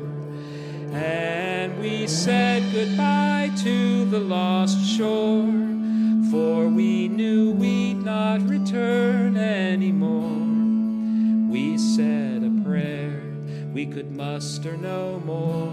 And 0.92 1.80
we 1.80 2.06
said 2.06 2.62
goodbye 2.72 3.50
to 3.64 4.04
the 4.04 4.20
lost 4.20 4.78
shore, 4.86 5.50
for 6.30 6.68
we 6.68 7.08
knew 7.08 7.50
we'd 7.52 8.04
not 8.04 8.42
return 8.42 9.36
anymore. 9.36 10.46
We 11.50 11.76
said 11.76 12.44
a 12.44 12.62
prayer, 12.62 13.20
we 13.72 13.86
could 13.86 14.12
muster 14.12 14.76
no 14.76 15.20
more, 15.24 15.72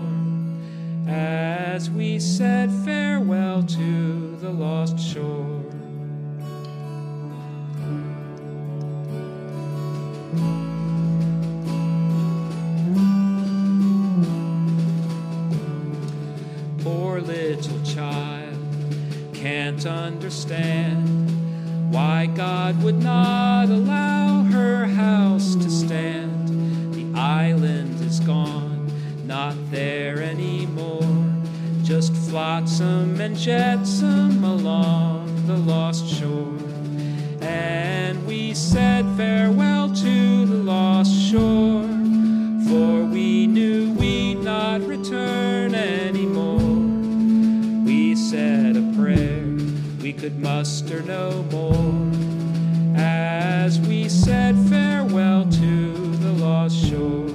as 1.07 1.91
we 1.91 2.19
said 2.19 2.71
could 50.17 50.39
muster 50.39 51.03
no 51.03 51.43
more, 51.51 52.11
as 52.95 53.79
we 53.81 54.09
said 54.09 54.55
farewell 54.67 55.45
to 55.45 56.15
the 56.17 56.31
lost 56.31 56.75
shore. 56.75 57.29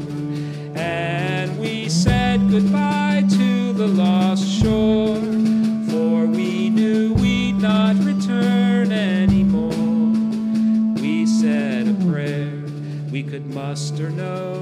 And 0.75 1.61
we 1.61 1.89
said 1.89 2.41
goodbye 2.51 3.25
to 3.31 3.73
the 3.73 3.87
lost 3.87 4.45
shore, 4.45 5.21
for 5.91 6.27
we 6.27 6.71
knew 6.71 7.15
we'd 7.15 7.61
not 7.61 7.95
return 7.99 8.91
anymore. 8.91 9.71
We 11.01 11.25
said 11.25 11.87
a 11.87 11.95
prayer, 12.11 12.65
we 13.13 13.23
could 13.23 13.47
muster 13.55 14.11
no 14.11 14.62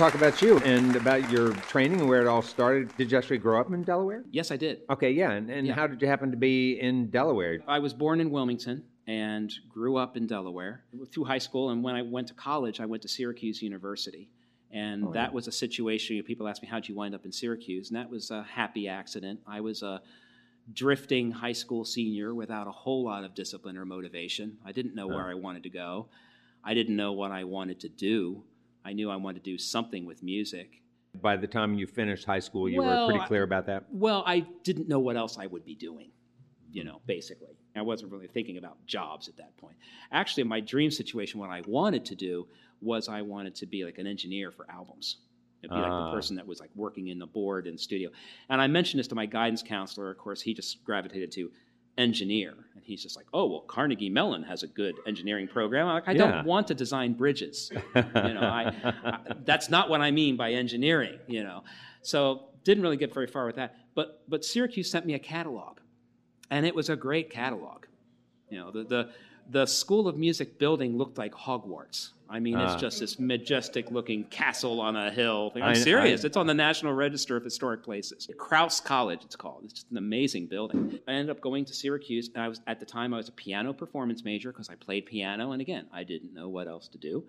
talk 0.00 0.14
about 0.14 0.40
you 0.40 0.56
and 0.60 0.96
about 0.96 1.30
your 1.30 1.52
training 1.68 2.00
and 2.00 2.08
where 2.08 2.22
it 2.22 2.26
all 2.26 2.40
started. 2.40 2.90
Did 2.96 3.12
you 3.12 3.18
actually 3.18 3.36
grow 3.36 3.60
up 3.60 3.70
in 3.70 3.82
Delaware? 3.82 4.24
Yes, 4.30 4.50
I 4.50 4.56
did. 4.56 4.80
Okay, 4.88 5.10
yeah. 5.10 5.32
And, 5.32 5.50
and 5.50 5.66
Yeah. 5.66 5.74
how 5.74 5.86
did 5.86 6.00
you 6.00 6.08
happen 6.08 6.30
to 6.30 6.38
be 6.38 6.80
in 6.80 7.10
Delaware? 7.10 7.58
I 7.68 7.80
was 7.80 7.92
born 7.92 8.18
in 8.18 8.30
Wilmington 8.30 8.82
and 9.06 9.52
grew 9.68 9.98
up 9.98 10.16
in 10.16 10.26
Delaware 10.26 10.84
through 11.12 11.24
high 11.24 11.36
school. 11.36 11.68
And 11.68 11.84
when 11.84 11.96
I 11.96 12.00
went 12.00 12.28
to 12.28 12.34
college, 12.34 12.80
I 12.80 12.86
went 12.86 13.02
to 13.02 13.08
Syracuse 13.08 13.60
University. 13.60 14.30
And 14.70 15.04
Oh, 15.08 15.12
that 15.12 15.28
yeah. 15.30 15.34
was 15.34 15.48
a 15.48 15.52
situation, 15.52 16.22
people 16.22 16.48
ask 16.48 16.62
me, 16.62 16.68
how'd 16.68 16.88
you 16.88 16.94
wind 16.94 17.14
up 17.14 17.26
in 17.26 17.32
Syracuse? 17.32 17.90
And 17.90 17.96
that 17.98 18.08
was 18.08 18.30
a 18.30 18.42
happy 18.44 18.88
accident. 18.88 19.40
I 19.46 19.60
was 19.60 19.82
a 19.82 20.00
drifting 20.72 21.30
high 21.30 21.52
school 21.52 21.84
senior 21.84 22.34
without 22.34 22.66
a 22.66 22.70
whole 22.72 23.04
lot 23.04 23.22
of 23.22 23.34
discipline 23.34 23.76
or 23.76 23.84
motivation. 23.84 24.56
I 24.64 24.72
didn't 24.72 24.94
know 24.94 25.08
where 25.08 25.28
I 25.28 25.34
wanted 25.34 25.64
to 25.64 25.70
go. 25.70 26.08
I 26.64 26.72
didn't 26.72 26.96
know 26.96 27.12
what 27.12 27.32
I 27.32 27.44
wanted 27.44 27.80
to 27.80 27.90
do. 27.90 28.44
I 28.84 28.92
knew 28.92 29.10
I 29.10 29.16
wanted 29.16 29.44
to 29.44 29.50
do 29.50 29.58
something 29.58 30.04
with 30.06 30.22
music. 30.22 30.82
By 31.20 31.36
the 31.36 31.46
time 31.46 31.74
you 31.74 31.86
finished 31.86 32.24
high 32.24 32.38
school, 32.38 32.68
you 32.68 32.80
Well, 32.80 33.06
were 33.06 33.12
pretty 33.12 33.26
clear 33.26 33.42
about 33.42 33.66
that? 33.66 33.84
Well, 33.90 34.22
I 34.26 34.40
didn't 34.62 34.88
know 34.88 35.00
what 35.00 35.16
else 35.16 35.38
I 35.38 35.46
would 35.46 35.64
be 35.64 35.74
doing, 35.74 36.10
you 36.72 36.84
know, 36.84 37.00
basically. 37.06 37.56
I 37.76 37.82
wasn't 37.82 38.12
really 38.12 38.28
thinking 38.28 38.58
about 38.58 38.84
jobs 38.86 39.28
at 39.28 39.36
that 39.36 39.56
point. 39.56 39.76
Actually, 40.12 40.44
my 40.44 40.60
dream 40.60 40.90
situation, 40.90 41.40
what 41.40 41.50
I 41.50 41.62
wanted 41.66 42.04
to 42.06 42.14
do 42.14 42.46
was 42.80 43.08
I 43.08 43.22
wanted 43.22 43.54
to 43.56 43.66
be 43.66 43.84
like 43.84 43.98
an 43.98 44.06
engineer 44.06 44.50
for 44.50 44.66
albums. 44.70 45.18
It'd 45.62 45.70
be 45.74 45.80
like 45.80 45.90
Ah. 45.90 46.06
the 46.06 46.16
person 46.16 46.36
that 46.36 46.46
was 46.46 46.58
like 46.60 46.70
working 46.74 47.08
in 47.08 47.18
the 47.18 47.26
board 47.26 47.66
and 47.66 47.78
studio. 47.78 48.10
And 48.48 48.60
I 48.60 48.66
mentioned 48.66 48.98
this 49.00 49.08
to 49.08 49.14
my 49.14 49.26
guidance 49.26 49.62
counselor. 49.62 50.10
Of 50.10 50.16
course, 50.18 50.40
he 50.40 50.54
just 50.54 50.82
gravitated 50.84 51.30
to 51.32 51.50
engineer. 52.00 52.54
And 52.74 52.82
he's 52.84 53.02
just 53.02 53.16
like, 53.16 53.26
oh, 53.34 53.46
well, 53.46 53.60
Carnegie 53.60 54.08
Mellon 54.10 54.42
has 54.44 54.62
a 54.62 54.66
good 54.66 54.96
engineering 55.06 55.46
program. 55.48 55.86
I'm 55.86 55.94
like, 55.94 56.08
I 56.08 56.12
Yeah. 56.12 56.30
don't 56.32 56.46
want 56.46 56.66
to 56.68 56.74
design 56.74 57.12
bridges. 57.12 57.70
you 57.94 58.02
know, 58.34 58.40
I, 58.40 58.72
I, 59.04 59.18
that's 59.44 59.68
not 59.70 59.88
what 59.90 60.00
I 60.00 60.10
mean 60.10 60.36
by 60.36 60.52
engineering, 60.52 61.18
you 61.26 61.44
know. 61.44 61.62
So 62.02 62.48
didn't 62.64 62.82
really 62.82 62.96
get 62.96 63.12
very 63.12 63.26
far 63.26 63.46
with 63.46 63.56
that. 63.56 63.76
But, 63.94 64.22
but 64.28 64.44
Syracuse 64.44 64.90
sent 64.90 65.04
me 65.06 65.14
a 65.14 65.18
catalog, 65.18 65.78
and 66.50 66.64
it 66.66 66.74
was 66.74 66.88
a 66.88 66.96
great 66.96 67.30
catalog. 67.30 67.86
You 68.48 68.58
know, 68.58 68.70
the, 68.70 68.84
the, 68.84 69.10
the 69.50 69.66
School 69.66 70.06
of 70.08 70.16
Music 70.16 70.58
building 70.58 70.96
looked 70.96 71.18
like 71.18 71.32
Hogwarts. 71.34 72.10
I 72.28 72.38
mean, 72.38 72.54
Ah. 72.54 72.72
it's 72.72 72.80
just 72.80 73.00
this 73.00 73.18
majestic 73.18 73.90
looking 73.90 74.22
castle 74.24 74.80
on 74.80 74.94
a 74.94 75.10
hill. 75.10 75.50
I'm 75.56 75.62
I- 75.62 75.72
serious. 75.72 76.22
I- 76.22 76.28
it's 76.28 76.36
on 76.36 76.46
the 76.46 76.54
National 76.54 76.92
Register 76.92 77.36
of 77.36 77.42
Historic 77.42 77.82
Places. 77.82 78.28
Crouse 78.38 78.78
College, 78.78 79.24
it's 79.24 79.34
called. 79.34 79.64
It's 79.64 79.72
just 79.72 79.90
an 79.90 79.96
amazing 79.96 80.46
building. 80.46 81.00
I 81.08 81.12
ended 81.14 81.30
up 81.30 81.40
going 81.40 81.64
to 81.64 81.74
Syracuse, 81.74 82.28
and 82.32 82.42
I 82.44 82.46
was 82.48 82.60
at 82.68 82.78
the 82.78 82.86
time 82.86 83.12
I 83.12 83.16
was 83.16 83.28
a 83.28 83.32
piano 83.32 83.72
performance 83.72 84.24
major 84.24 84.52
because 84.52 84.68
I 84.70 84.76
played 84.76 85.06
piano, 85.06 85.50
and 85.50 85.60
again, 85.60 85.86
I 85.92 86.04
didn't 86.04 86.32
know 86.32 86.48
what 86.48 86.68
else 86.68 86.86
to 86.88 86.98
do. 86.98 87.24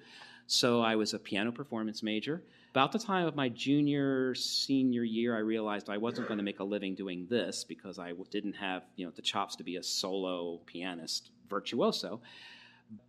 So 0.46 0.82
I 0.82 0.96
was 0.96 1.16
a 1.16 1.20
piano 1.20 1.52
performance 1.52 2.04
major. 2.04 2.44
About 2.70 2.92
the 2.92 3.00
time 3.00 3.26
of 3.26 3.36
my 3.36 3.50
junior, 3.50 4.36
senior 4.36 5.04
year, 5.04 5.36
I 5.36 5.40
realized 5.40 5.90
I 5.90 5.98
wasn't 5.98 6.28
going 6.28 6.38
to 6.38 6.44
make 6.44 6.60
a 6.60 6.64
living 6.64 6.94
doing 6.94 7.26
this 7.28 7.64
because 7.64 7.98
I 7.98 8.14
didn't 8.30 8.54
have, 8.54 8.84
you 8.98 9.06
know, 9.06 9.12
the 9.16 9.22
chops 9.24 9.56
to 9.56 9.64
be 9.64 9.78
a 9.78 9.84
solo 9.84 10.58
pianist 10.68 11.32
virtuoso. 11.52 12.20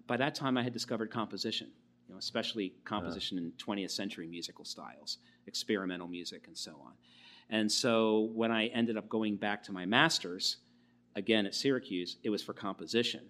By 0.06 0.18
that 0.18 0.34
time, 0.34 0.58
I 0.58 0.62
had 0.62 0.74
discovered 0.74 1.10
composition, 1.10 1.68
you 2.06 2.14
know, 2.14 2.18
especially 2.18 2.74
composition 2.84 3.38
in 3.38 3.52
20th 3.52 3.92
century 3.92 4.26
musical 4.26 4.66
styles, 4.66 5.16
experimental 5.46 6.08
music, 6.08 6.44
and 6.46 6.58
so 6.58 6.72
on. 6.84 6.92
And 7.48 7.72
so 7.72 8.30
when 8.34 8.52
I 8.52 8.66
ended 8.66 8.98
up 8.98 9.08
going 9.08 9.36
back 9.36 9.62
to 9.64 9.72
my 9.72 9.86
master's, 9.86 10.58
again 11.14 11.46
at 11.46 11.54
Syracuse, 11.54 12.16
it 12.22 12.30
was 12.30 12.42
for 12.42 12.52
composition. 12.52 13.22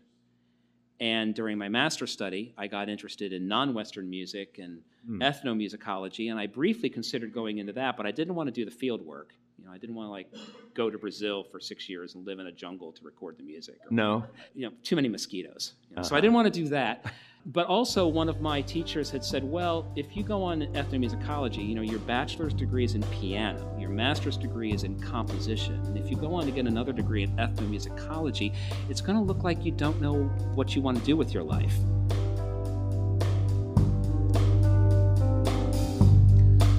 And 1.01 1.35
during 1.35 1.59
my 1.59 1.69
master's 1.69 2.13
study, 2.13 2.55
I 2.57 2.69
got 2.69 2.89
interested 2.89 3.33
in 3.33 3.49
non 3.49 3.75
Western 3.75 4.09
music 4.09 4.59
and 4.59 4.83
hmm. 5.05 5.21
ethnomusicology, 5.21 6.31
and 6.31 6.39
I 6.39 6.47
briefly 6.47 6.89
considered 6.89 7.33
going 7.33 7.59
into 7.59 7.73
that, 7.73 7.97
but 7.97 8.07
I 8.07 8.13
didn't 8.13 8.35
want 8.35 8.47
to 8.49 8.53
do 8.53 8.65
the 8.65 8.71
field 8.71 9.03
work. 9.05 9.35
You 9.63 9.69
know, 9.69 9.75
I 9.75 9.79
didn't 9.79 9.95
want 9.95 10.09
to 10.09 10.11
like 10.11 10.27
go 10.75 10.91
to 10.91 10.99
Brazil 10.99 11.45
for 11.45 11.61
six 11.61 11.89
years 11.89 12.17
and 12.17 12.27
live 12.27 12.41
in 12.41 12.49
a 12.49 12.53
jungle 12.53 12.91
to 12.91 13.05
record 13.05 13.39
the 13.39 13.45
music. 13.45 13.77
Or, 13.85 13.95
No. 13.95 14.25
you 14.57 14.67
know, 14.67 14.73
too 14.83 14.97
many 14.97 15.09
mosquitoes. 15.09 15.75
you 15.89 15.95
know, 15.95 16.03
So 16.03 16.09
Uh-huh. 16.09 16.17
I 16.17 16.21
didn't 16.21 16.35
want 16.35 16.53
to 16.53 16.61
do 16.63 16.69
that. 16.71 17.07
But 17.47 17.67
also, 17.67 18.09
one 18.09 18.29
of 18.29 18.41
my 18.41 18.61
teachers 18.63 19.09
had 19.11 19.25
said, 19.25 19.45
well, 19.45 19.93
if 19.95 20.17
you 20.17 20.25
go 20.25 20.43
on 20.43 20.63
ethnomusicology, 20.63 21.65
you 21.69 21.75
know, 21.77 21.83
your 21.83 21.99
bachelor's 22.01 22.55
degree 22.55 22.83
is 22.85 22.95
in 22.97 23.03
piano, 23.05 23.77
your 23.79 23.91
master's 23.91 24.37
degree 24.37 24.73
is 24.73 24.83
in 24.83 25.01
composition. 25.01 25.75
And 25.87 25.97
if 25.97 26.11
you 26.11 26.17
go 26.17 26.35
on 26.35 26.45
to 26.47 26.51
get 26.53 26.67
another 26.67 26.93
degree 26.93 27.23
in 27.23 27.31
ethnomusicology, 27.37 28.55
it's 28.89 29.01
going 29.01 29.17
to 29.17 29.23
look 29.25 29.45
like 29.45 29.65
you 29.65 29.71
don't 29.73 30.01
know 30.01 30.25
what 30.55 30.75
you 30.75 30.83
want 30.83 30.99
to 30.99 31.05
do 31.05 31.17
with 31.17 31.33
your 31.35 31.43
life. 31.45 31.77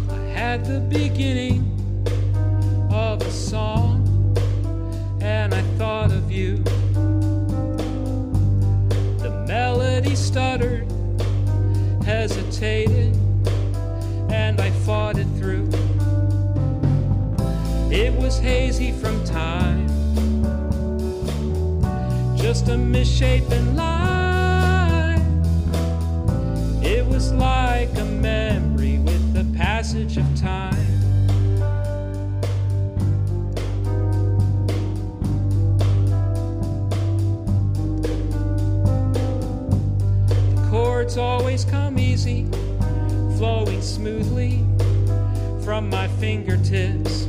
I 0.10 0.26
had 0.34 0.66
the 0.66 0.80
beginning 0.90 1.70
of 2.94 3.22
a 3.24 3.32
song, 3.32 4.38
and 5.20 5.52
I 5.52 5.62
thought 5.80 6.12
of 6.12 6.32
you. 6.32 6.58
The 9.18 9.32
melody 9.48 10.16
stuttered, 10.16 10.86
hesitated, 12.06 13.18
and 14.30 14.62
I 14.62 14.70
fought 14.86 15.18
it 15.18 15.26
through. 15.40 15.68
It 17.92 18.14
was 18.14 18.38
hazy 18.38 18.92
from 18.92 19.24
time, 19.24 19.88
just 22.38 22.68
a 22.70 22.78
misshapen 22.78 23.76
lie. 23.76 25.20
It 26.84 27.04
was 27.08 27.34
like 27.34 27.90
a 27.98 28.06
memory 28.06 29.00
with 29.00 29.34
the 29.34 29.46
passage 29.58 30.18
of 30.18 30.26
time. 30.40 30.83
Smoothly 43.84 44.64
from 45.64 45.90
my 45.90 46.08
fingertips. 46.08 47.24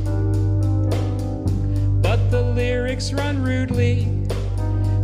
But 2.01 2.31
the 2.31 2.41
lyrics 2.55 3.11
run 3.11 3.43
rudely, 3.43 4.07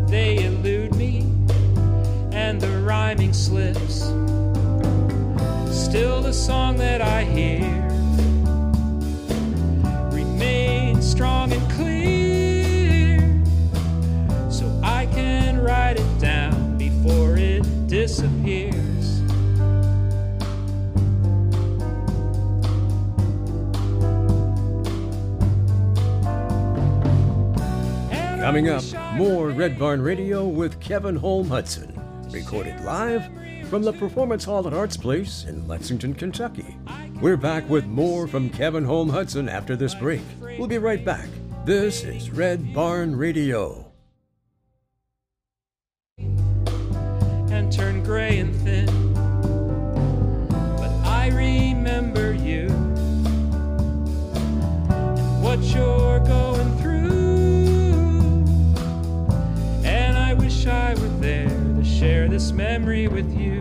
they 0.07 0.45
elude 0.45 0.95
me, 0.95 1.21
and 2.31 2.59
the 2.61 2.81
rhyming 2.83 3.33
slips. 3.33 4.05
Still, 5.75 6.21
the 6.21 6.33
song 6.33 6.77
that 6.77 7.01
I 7.01 7.25
hear 7.25 7.80
Coming 28.51 28.67
up, 28.67 28.83
more 29.13 29.51
Red 29.51 29.79
Barn 29.79 30.01
Radio 30.01 30.45
with 30.45 30.81
Kevin 30.81 31.15
Holm 31.15 31.47
Hudson, 31.47 31.97
recorded 32.31 32.83
live 32.83 33.23
from 33.69 33.81
the 33.81 33.93
Performance 33.93 34.43
Hall 34.43 34.67
at 34.67 34.73
Arts 34.73 34.97
Place 34.97 35.45
in 35.45 35.65
Lexington, 35.69 36.13
Kentucky. 36.13 36.75
We're 37.21 37.37
back 37.37 37.69
with 37.69 37.85
more 37.85 38.27
from 38.27 38.49
Kevin 38.49 38.83
Holm 38.83 39.07
Hudson 39.07 39.47
after 39.47 39.77
this 39.77 39.95
break. 39.95 40.19
We'll 40.59 40.67
be 40.67 40.79
right 40.79 41.05
back. 41.05 41.29
This 41.63 42.03
is 42.03 42.29
Red 42.29 42.73
Barn 42.73 43.15
Radio. 43.15 43.89
and 46.17 47.71
turn 47.71 48.03
gray 48.03 48.39
and 48.39 48.53
this 62.41 62.51
memory 62.51 63.07
with 63.07 63.31
you. 63.39 63.60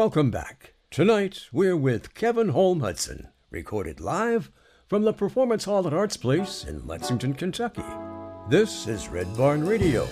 Welcome 0.00 0.30
back. 0.30 0.72
Tonight, 0.90 1.48
we're 1.52 1.76
with 1.76 2.14
Kevin 2.14 2.48
Holm 2.48 2.80
Hudson, 2.80 3.28
recorded 3.50 4.00
live 4.00 4.50
from 4.88 5.02
the 5.02 5.12
Performance 5.12 5.64
Hall 5.66 5.86
at 5.86 5.92
Arts 5.92 6.16
Place 6.16 6.64
in 6.64 6.86
Lexington, 6.86 7.34
Kentucky. 7.34 7.84
This 8.48 8.86
is 8.86 9.10
Red 9.10 9.36
Barn 9.36 9.66
Radio. 9.66 10.08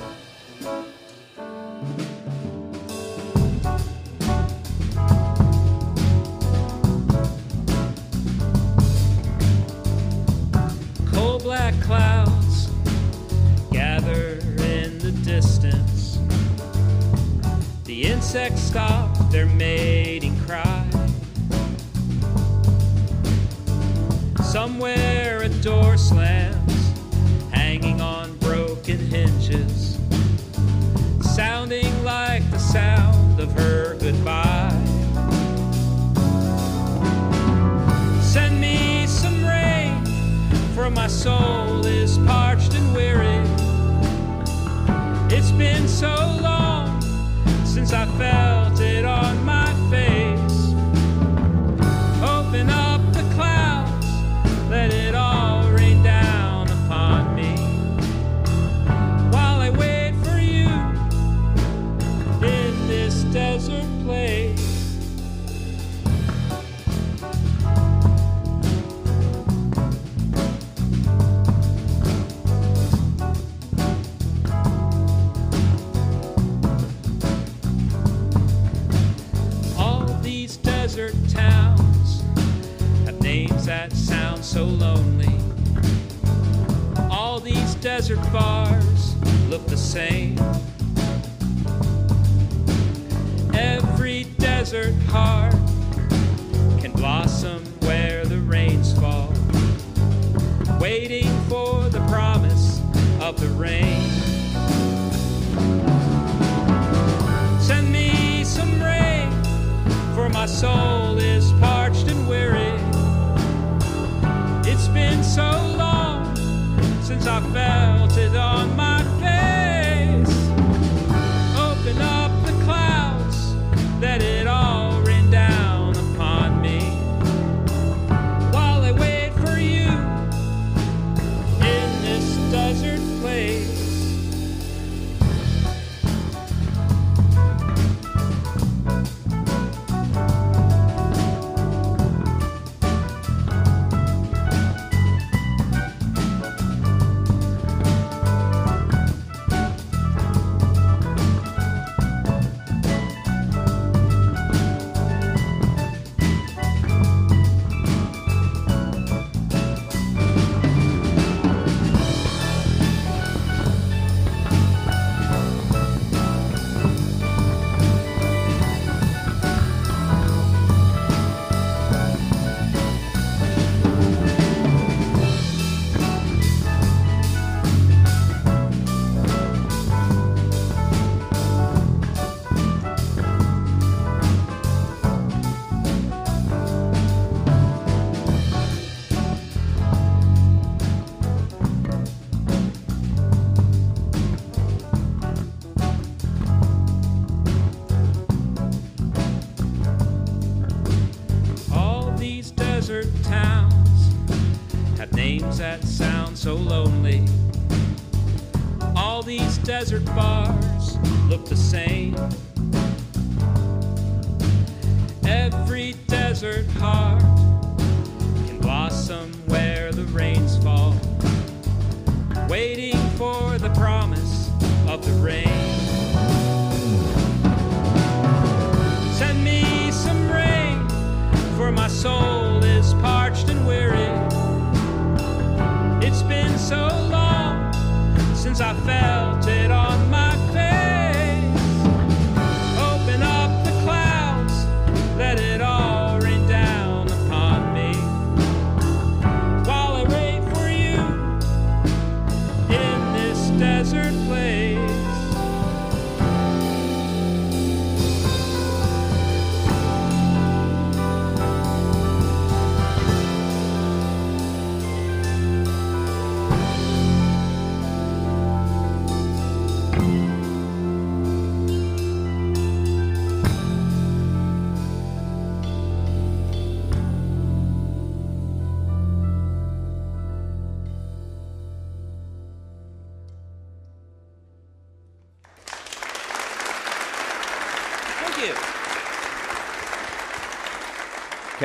Insects 18.04 18.60
stop 18.60 19.16
their 19.30 19.46
mating 19.46 20.38
cry. 20.40 20.84
Somewhere 24.42 25.42
a 25.42 25.48
door 25.62 25.96
slams, 25.96 26.92
hanging 27.50 28.00
on 28.00 28.36
broken 28.38 28.98
hinges, 28.98 29.98
sounding 31.20 31.92
like 32.04 32.48
the 32.50 32.58
sound 32.58 33.40
of 33.40 33.52
her 33.52 33.96
goodbye. 33.98 34.70
Send 38.20 38.60
me 38.60 39.06
some 39.06 39.44
rain, 39.44 40.04
for 40.74 40.88
my 40.88 41.08
soul 41.08 41.84
is 41.84 42.16
parched 42.18 42.74
and 42.74 42.94
weary. 42.94 43.42
It's 45.30 45.50
been 45.50 45.88
so 45.88 46.14
long 46.40 46.77
I 47.92 48.04
felt 48.18 48.80
it 48.80 49.04
on 49.04 49.47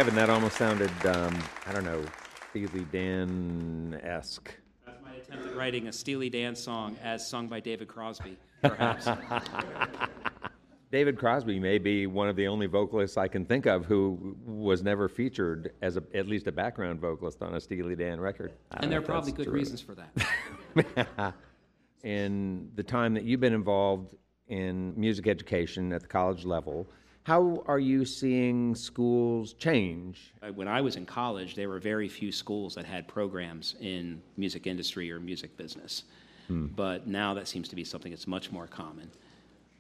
Kevin, 0.04 0.16
that 0.16 0.30
almost 0.30 0.58
sounded, 0.58 0.92
um, 1.06 1.42
I 1.66 1.72
don't 1.72 1.86
know, 1.86 2.04
Steely 2.50 2.86
Dan 2.92 3.98
esque. 4.04 4.54
That's 4.86 5.02
my 5.02 5.14
attempt 5.14 5.48
at 5.48 5.56
writing 5.56 5.88
a 5.88 5.94
Steely 5.94 6.30
Dan 6.30 6.58
song 6.58 6.98
as 7.02 7.26
sung 7.26 7.48
by 7.48 7.62
David 7.62 7.88
Crosby, 7.88 8.36
perhaps. 8.62 9.08
David 10.92 11.18
Crosby 11.18 11.58
may 11.58 11.78
be 11.78 12.06
one 12.06 12.28
of 12.28 12.36
the 12.36 12.48
only 12.48 12.68
vocalists 12.68 13.16
I 13.16 13.30
can 13.30 13.46
think 13.46 13.66
of 13.66 13.86
who 13.86 14.36
was 14.46 14.84
never 14.84 15.08
featured 15.08 15.72
as 15.82 15.96
a, 15.96 16.04
at 16.14 16.28
least 16.28 16.48
a 16.48 16.52
background 16.52 17.00
vocalist 17.00 17.42
on 17.42 17.56
a 17.56 17.62
Steely 17.62 17.96
Dan 17.96 18.20
record. 18.20 18.52
And 18.72 18.92
there 18.92 19.00
are 19.00 19.02
probably 19.02 19.32
good 19.32 19.46
terrific. 19.46 19.72
reasons 19.72 19.80
for 19.80 19.96
that. 19.96 21.34
In 22.04 22.72
the 22.76 22.84
time 22.84 23.14
that 23.14 23.24
you've 23.24 23.40
been 23.40 23.54
involved 23.54 24.18
in 24.50 24.94
music 25.00 25.28
education 25.28 25.94
at 25.94 26.02
the 26.02 26.08
college 26.08 26.44
level. 26.44 26.88
How 27.24 27.64
are 27.68 27.80
you 27.80 28.04
seeing 28.04 28.76
schools 28.76 29.54
change? 29.54 30.34
Uh, 30.42 30.52
When 30.52 30.68
I 30.68 30.82
was 30.82 30.98
in 30.98 31.06
college, 31.06 31.56
there 31.56 31.70
were 31.70 31.80
very 31.80 32.10
few 32.10 32.32
schools 32.34 32.76
that 32.76 32.86
had 32.86 33.08
programs 33.08 33.76
in 33.80 34.22
music 34.36 34.68
industry 34.68 35.10
or 35.12 35.20
music 35.20 35.56
business. 35.58 36.04
But 36.50 37.08
now 37.08 37.34
that 37.34 37.48
seems 37.48 37.68
to 37.70 37.76
be 37.76 37.84
something 37.84 38.12
that's 38.12 38.28
much 38.28 38.52
more 38.52 38.68
common. 38.68 39.10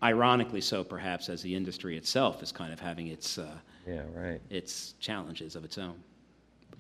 Ironically 0.02 0.62
so, 0.62 0.84
perhaps, 0.84 1.30
as 1.30 1.44
the 1.44 1.54
industry 1.54 1.98
itself 1.98 2.42
is 2.42 2.52
kind 2.52 2.74
of 2.74 2.80
having 2.80 3.08
its, 3.10 3.38
uh, 3.38 3.58
Yeah, 3.88 4.02
right. 4.16 4.42
its 4.50 4.94
challenges 5.00 5.56
of 5.56 5.64
its 5.64 5.78
own. 5.78 6.02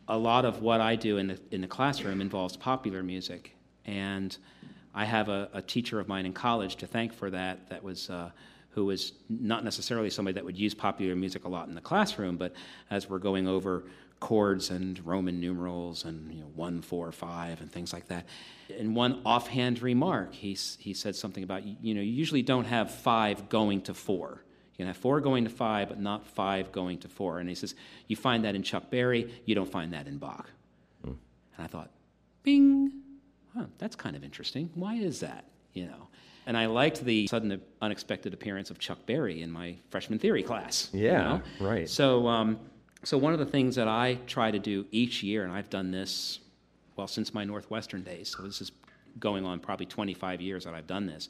A 0.07 0.18
lot 0.18 0.45
of 0.45 0.64
what 0.64 0.82
I 0.82 0.95
do 0.95 1.18
in 1.20 1.28
the, 1.28 1.39
in 1.51 1.61
the 1.61 1.68
classroom 1.68 2.22
involves 2.22 2.57
popular 2.57 3.03
music, 3.03 3.55
and 3.86 4.36
I 4.95 5.05
have 5.05 5.30
a, 5.30 5.47
a 5.53 5.61
teacher 5.61 5.99
of 5.99 6.07
mine 6.07 6.26
in 6.26 6.34
college 6.34 6.78
to 6.78 6.88
thank 6.88 7.14
for 7.14 7.30
that. 7.30 7.70
That 7.70 7.84
was 7.84 8.09
uh, 8.09 8.32
who 8.74 8.86
was 8.86 9.13
not 9.30 9.63
necessarily 9.63 10.09
somebody 10.09 10.34
that 10.34 10.43
would 10.43 10.57
use 10.57 10.74
popular 10.74 11.15
music 11.15 11.45
a 11.45 11.49
lot 11.49 11.67
in 11.67 11.76
the 11.76 11.82
classroom, 11.82 12.38
but 12.38 12.53
as 12.89 13.09
we're 13.09 13.19
going 13.19 13.47
over 13.47 13.84
chords 14.19 14.69
and 14.69 15.05
Roman 15.05 15.41
numerals 15.41 16.05
and 16.05 16.34
you 16.34 16.39
know 16.39 16.51
one, 16.55 16.82
four, 16.82 17.11
five, 17.11 17.59
and 17.59 17.69
things 17.69 17.91
like 17.91 18.07
that. 18.07 18.26
In 18.69 18.93
one 18.93 19.21
offhand 19.26 19.82
remark, 19.82 20.34
he 20.34 20.57
he 20.80 20.93
said 20.93 21.15
something 21.15 21.43
about 21.43 21.63
you 21.65 21.93
know 21.93 22.01
you 22.01 22.11
usually 22.11 22.41
don't 22.41 22.65
have 22.65 22.89
five 22.89 23.49
going 23.49 23.82
to 23.82 23.93
four. 23.93 24.43
You 24.74 24.78
can 24.78 24.88
have 24.88 24.97
four 24.97 25.19
going 25.19 25.43
to 25.43 25.49
five, 25.49 25.89
but 25.89 25.99
not 25.99 26.26
five 26.26 26.71
going 26.71 26.99
to 26.99 27.07
four. 27.07 27.39
And 27.39 27.47
he 27.47 27.53
says, 27.53 27.76
you 28.07 28.15
find 28.15 28.43
that 28.45 28.55
in 28.55 28.63
Chuck 28.63 28.89
Berry, 28.89 29.32
you 29.45 29.53
don't 29.53 29.69
find 29.69 29.93
that 29.93 30.07
in 30.07 30.17
Bach. 30.17 30.49
Hmm. 31.03 31.11
And 31.55 31.65
I 31.65 31.67
thought, 31.67 31.91
bing, 32.41 32.91
huh, 33.55 33.65
that's 33.78 33.95
kind 33.95 34.15
of 34.15 34.24
interesting. 34.24 34.71
Why 34.74 34.95
is 34.95 35.19
that? 35.19 35.45
You 35.74 35.86
know. 35.86 36.07
And 36.46 36.58
I 36.58 36.66
liked 36.66 37.04
the 37.04 37.28
sudden 37.28 37.62
unexpected 37.82 38.34
appearance 38.34 38.70
of 38.70 38.80
Chuck 38.80 39.06
Berry 39.06 39.41
in 39.41 39.52
my 39.52 39.76
freshman 39.89 40.20
theory 40.20 40.44
class. 40.44 40.89
you 40.94 41.06
Yeah, 41.06 41.24
know? 41.24 41.41
right. 41.60 41.88
So, 41.89 42.28
um, 42.28 42.60
so 43.04 43.18
one 43.18 43.34
of 43.34 43.39
the 43.39 43.46
things 43.46 43.76
that 43.76 43.88
I 43.88 44.16
try 44.28 44.52
to 44.52 44.60
do 44.60 44.86
each 44.91 45.24
year, 45.24 45.44
and 45.44 45.52
I've 45.52 45.70
done 45.70 45.91
this, 45.91 46.39
well, 46.96 47.08
since 47.08 47.34
my 47.34 47.44
Northwestern 47.44 48.04
days, 48.04 48.34
so 48.36 48.44
this 48.44 48.62
is 48.62 48.72
going 49.20 49.46
on 49.46 49.60
probably 49.60 49.86
25 49.86 50.41
years 50.41 50.64
that 50.66 50.74
I've 50.74 50.88
done 50.88 51.06
this. 51.06 51.30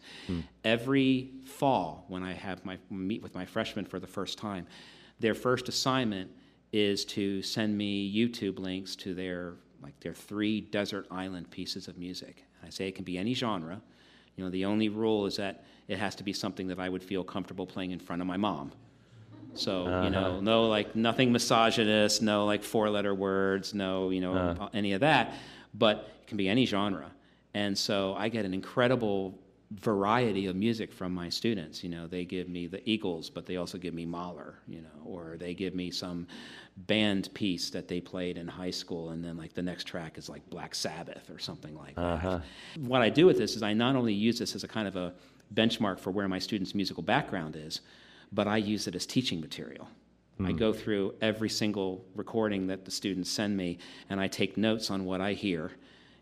Every 0.64 1.30
fall, 1.46 2.06
when 2.08 2.24
I 2.24 2.34
have 2.34 2.64
my 2.66 2.78
meet 2.90 3.22
with 3.22 3.36
my 3.36 3.46
freshmen 3.46 3.86
for 3.86 4.00
the 4.00 4.08
first 4.08 4.38
time, 4.38 4.68
their 5.20 5.36
first 5.36 5.68
assignment 5.70 6.32
is 6.72 7.06
to 7.06 7.42
send 7.42 7.78
me 7.78 8.12
YouTube 8.14 8.58
links 8.60 8.96
to 8.98 9.14
their 9.14 9.56
like 9.82 10.00
their 10.00 10.14
three 10.14 10.62
desert 10.62 11.06
island 11.12 11.50
pieces 11.52 11.90
of 11.90 11.98
music. 11.98 12.46
And 12.60 12.68
I 12.68 12.70
say 12.72 12.88
it 12.88 12.96
can 12.96 13.04
be 13.04 13.18
any 13.18 13.34
genre. 13.34 13.82
You 14.36 14.44
know, 14.44 14.50
the 14.50 14.66
only 14.66 14.90
rule 14.90 15.26
is 15.26 15.38
that 15.38 15.64
it 15.88 16.00
has 16.00 16.16
to 16.16 16.24
be 16.24 16.34
something 16.34 16.68
that 16.68 16.80
I 16.80 16.90
would 16.90 17.04
feel 17.04 17.24
comfortable 17.24 17.66
playing 17.66 17.92
in 17.92 18.00
front 18.00 18.22
of 18.22 18.28
my 18.28 18.38
mom. 18.38 18.72
So 19.56 19.84
you 19.84 19.90
uh-huh. 19.90 20.10
know, 20.10 20.40
no 20.40 20.68
like 20.68 20.96
nothing 20.96 21.32
misogynist, 21.32 22.22
no 22.22 22.46
like 22.46 22.64
four-letter 22.64 23.14
words, 23.14 23.74
no 23.74 24.10
you 24.10 24.22
know 24.22 24.34
uh-huh. 24.34 24.70
any 24.74 24.94
of 24.94 25.02
that. 25.02 25.36
But 25.74 26.10
it 26.22 26.28
can 26.28 26.38
be 26.38 26.50
any 26.50 26.66
genre, 26.66 27.12
and 27.54 27.78
so 27.78 28.16
I 28.18 28.30
get 28.30 28.46
an 28.46 28.54
incredible 28.54 29.38
variety 29.80 30.46
of 30.46 30.56
music 30.56 30.92
from 30.92 31.14
my 31.14 31.30
students. 31.30 31.84
You 31.84 31.90
know, 31.90 32.08
they 32.08 32.26
give 32.26 32.50
me 32.50 32.68
the 32.68 32.88
Eagles, 32.90 33.30
but 33.30 33.46
they 33.46 33.58
also 33.58 33.78
give 33.78 33.94
me 33.94 34.06
Mahler. 34.06 34.56
You 34.68 34.82
know, 34.82 35.04
or 35.06 35.38
they 35.38 35.54
give 35.54 35.76
me 35.76 35.92
some 35.92 36.28
band 36.76 37.34
piece 37.34 37.70
that 37.70 37.88
they 37.88 38.02
played 38.02 38.38
in 38.38 38.48
high 38.48 38.72
school, 38.72 39.10
and 39.10 39.24
then 39.24 39.38
like 39.38 39.54
the 39.54 39.62
next 39.62 39.86
track 39.86 40.18
is 40.18 40.30
like 40.30 40.48
Black 40.50 40.76
Sabbath 40.76 41.30
or 41.30 41.40
something 41.40 41.76
like 41.78 41.96
that. 41.96 42.02
Uh-huh. 42.02 42.40
What 42.80 43.02
I 43.02 43.10
do 43.10 43.26
with 43.26 43.38
this 43.38 43.56
is 43.56 43.64
I 43.64 43.74
not 43.74 43.96
only 43.96 44.14
use 44.14 44.40
this 44.40 44.56
as 44.56 44.64
a 44.64 44.68
kind 44.68 44.88
of 44.88 44.96
a 44.96 45.14
benchmark 45.54 46.00
for 46.00 46.12
where 46.12 46.28
my 46.28 46.40
students' 46.40 46.74
musical 46.74 47.04
background 47.04 47.56
is, 47.56 47.82
but 48.32 48.48
I 48.48 48.58
use 48.58 48.88
it 48.88 48.96
as 48.96 49.06
teaching 49.06 49.40
material. 49.40 49.88
I 50.40 50.50
hmm. 50.50 50.58
go 50.58 50.74
through 50.74 51.14
every 51.22 51.50
single 51.50 52.04
recording 52.16 52.68
that 52.68 52.86
the 52.86 52.92
students 52.92 53.30
send 53.30 53.56
me, 53.56 53.78
and 54.10 54.20
I 54.20 54.28
take 54.28 54.58
notes 54.58 54.90
on 54.90 55.06
what 55.06 55.22
I 55.22 55.34
hear. 55.34 55.72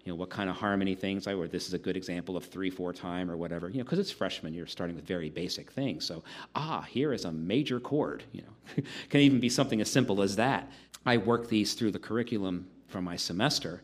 You 0.04 0.12
know, 0.12 0.16
what 0.16 0.30
kind 0.30 0.50
of 0.50 0.56
harmony 0.56 0.96
things 0.96 1.28
I, 1.28 1.34
or 1.36 1.48
this 1.48 1.68
is 1.68 1.74
a 1.74 1.78
good 1.78 1.96
example 1.96 2.36
of 2.36 2.46
three, 2.46 2.70
four 2.72 2.92
time 2.92 3.30
or 3.30 3.38
whatever. 3.38 3.70
You 3.70 3.78
know, 3.80 3.84
because 3.84 4.00
it's 4.00 4.12
freshman, 4.12 4.54
you're 4.54 4.66
starting 4.66 4.96
with 4.96 5.06
very 5.06 5.30
basic 5.30 5.72
things. 5.72 6.06
So, 6.06 6.24
ah, 6.56 6.82
here 6.90 7.14
is 7.14 7.26
a 7.26 7.32
major 7.32 7.80
chord. 7.80 8.24
You 8.32 8.42
know, 8.42 8.84
can 9.10 9.20
even 9.22 9.40
be 9.40 9.50
something 9.50 9.80
as 9.80 9.92
simple 9.92 10.22
as 10.24 10.36
that. 10.38 10.72
I 11.06 11.18
work 11.18 11.50
these 11.50 11.74
through 11.76 11.92
the 11.92 12.00
curriculum 12.00 12.68
for 12.88 13.02
my 13.02 13.16
semester, 13.16 13.82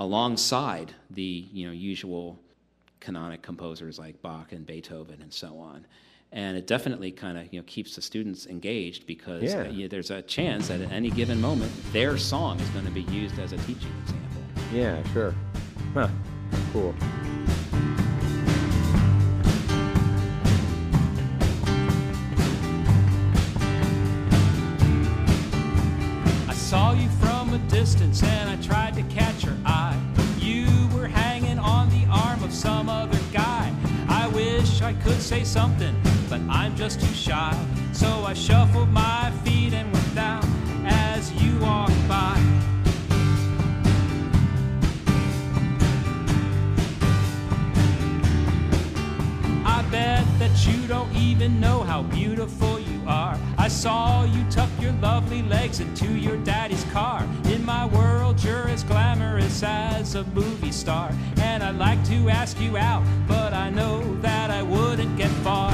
alongside 0.00 0.92
the 1.10 1.46
you 1.52 1.66
know 1.66 1.72
usual 1.72 2.38
canonic 3.00 3.42
composers 3.42 3.98
like 3.98 4.20
Bach 4.22 4.52
and 4.52 4.66
Beethoven 4.66 5.20
and 5.22 5.32
so 5.32 5.58
on. 5.58 5.86
And 6.32 6.56
it 6.56 6.66
definitely 6.66 7.12
kind 7.12 7.38
of 7.38 7.52
you 7.52 7.60
know 7.60 7.64
keeps 7.66 7.94
the 7.94 8.02
students 8.02 8.46
engaged 8.46 9.06
because 9.06 9.42
Yeah. 9.44 9.62
uh, 9.62 9.70
you- 9.70 9.88
there's 9.88 10.10
a 10.10 10.22
chance 10.22 10.66
that 10.68 10.80
at 10.80 10.90
any 10.90 11.10
given 11.10 11.40
moment 11.40 11.70
their 11.92 12.18
song 12.18 12.58
is 12.60 12.68
going 12.70 12.86
to 12.86 12.90
be 12.90 13.02
used 13.02 13.38
as 13.38 13.52
a 13.52 13.56
teaching 13.58 13.92
example. 14.02 14.33
Yeah, 14.74 15.00
sure. 15.12 15.32
Huh. 15.92 16.08
Cool. 16.72 16.92
I 26.48 26.54
saw 26.54 26.92
you 26.92 27.08
from 27.20 27.54
a 27.54 27.58
distance 27.68 28.24
and 28.24 28.50
I 28.50 28.56
tried 28.56 28.94
to 28.94 29.04
catch 29.04 29.44
your 29.44 29.54
eye. 29.64 29.96
You 30.40 30.66
were 30.92 31.06
hanging 31.06 31.60
on 31.60 31.88
the 31.90 32.04
arm 32.10 32.42
of 32.42 32.52
some 32.52 32.88
other 32.88 33.20
guy. 33.32 33.72
I 34.08 34.26
wish 34.26 34.82
I 34.82 34.94
could 35.04 35.22
say 35.22 35.44
something, 35.44 35.94
but 36.28 36.40
I'm 36.50 36.74
just 36.74 37.00
too 37.00 37.14
shy. 37.14 37.56
So 37.92 38.08
I 38.26 38.34
shuffled 38.34 38.88
my 38.88 39.30
feet 39.44 39.72
and 39.72 39.92
went 39.92 40.14
down 40.16 40.44
as 40.84 41.30
you 41.40 41.56
walked 41.60 42.08
by. 42.08 42.53
Bet 49.94 50.26
that 50.40 50.66
you 50.66 50.88
don't 50.88 51.14
even 51.14 51.60
know 51.60 51.84
how 51.84 52.02
beautiful 52.02 52.80
you 52.80 53.00
are. 53.06 53.38
I 53.56 53.68
saw 53.68 54.24
you 54.24 54.42
tuck 54.50 54.68
your 54.80 54.90
lovely 54.94 55.42
legs 55.42 55.78
into 55.78 56.08
your 56.26 56.36
daddy's 56.38 56.82
car. 56.92 57.22
In 57.44 57.64
my 57.64 57.86
world, 57.86 58.42
you're 58.42 58.68
as 58.68 58.82
glamorous 58.82 59.62
as 59.62 60.16
a 60.16 60.24
movie 60.38 60.72
star. 60.72 61.12
And 61.40 61.62
I'd 61.62 61.76
like 61.76 62.02
to 62.06 62.28
ask 62.28 62.60
you 62.60 62.76
out, 62.76 63.04
but 63.28 63.52
I 63.52 63.70
know 63.70 64.02
that 64.20 64.50
I 64.50 64.62
wouldn't 64.64 65.16
get 65.16 65.30
far. 65.46 65.73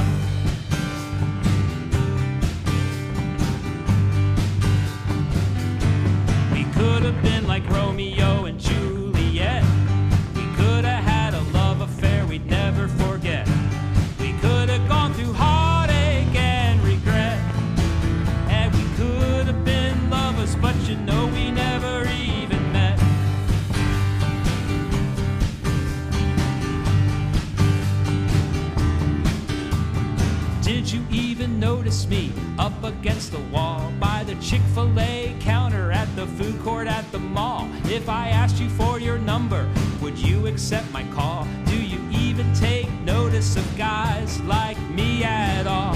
Me 31.91 32.31
up 32.57 32.71
against 32.85 33.33
the 33.33 33.39
wall 33.51 33.91
by 33.99 34.23
the 34.23 34.35
Chick 34.35 34.61
fil 34.73 34.97
A 34.97 35.35
counter 35.41 35.91
at 35.91 36.07
the 36.15 36.25
food 36.25 36.57
court 36.61 36.87
at 36.87 37.11
the 37.11 37.19
mall? 37.19 37.67
If 37.83 38.07
I 38.07 38.29
asked 38.29 38.61
you 38.61 38.69
for 38.69 38.97
your 38.97 39.17
number, 39.17 39.69
would 40.01 40.17
you 40.17 40.47
accept 40.47 40.89
my 40.93 41.03
call? 41.11 41.45
Do 41.65 41.75
you 41.75 41.99
even 42.11 42.53
take 42.53 42.89
notice 43.01 43.57
of 43.57 43.77
guys 43.77 44.39
like 44.43 44.79
me 44.89 45.25
at 45.25 45.67
all? 45.67 45.95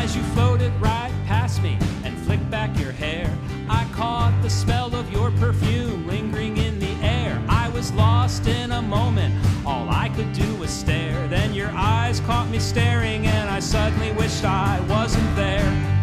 As 0.00 0.16
you 0.16 0.22
floated 0.32 0.72
right 0.80 1.12
past 1.26 1.62
me 1.62 1.76
and 2.02 2.18
flicked 2.20 2.50
back 2.50 2.78
your 2.80 2.92
hair, 2.92 3.30
I 3.68 3.86
caught 3.92 4.34
the 4.40 4.48
smell 4.48 4.83
lost 8.34 8.48
in 8.48 8.72
a 8.72 8.82
moment, 8.82 9.34
all 9.64 9.88
I 9.90 10.08
could 10.08 10.32
do 10.32 10.56
was 10.56 10.70
stare. 10.70 11.28
Then 11.28 11.54
your 11.54 11.70
eyes 11.74 12.20
caught 12.20 12.48
me 12.48 12.58
staring, 12.58 13.26
and 13.26 13.48
I 13.48 13.60
suddenly 13.60 14.12
wished 14.12 14.44
I 14.44 14.80
wasn't 14.88 15.36
there. 15.36 15.93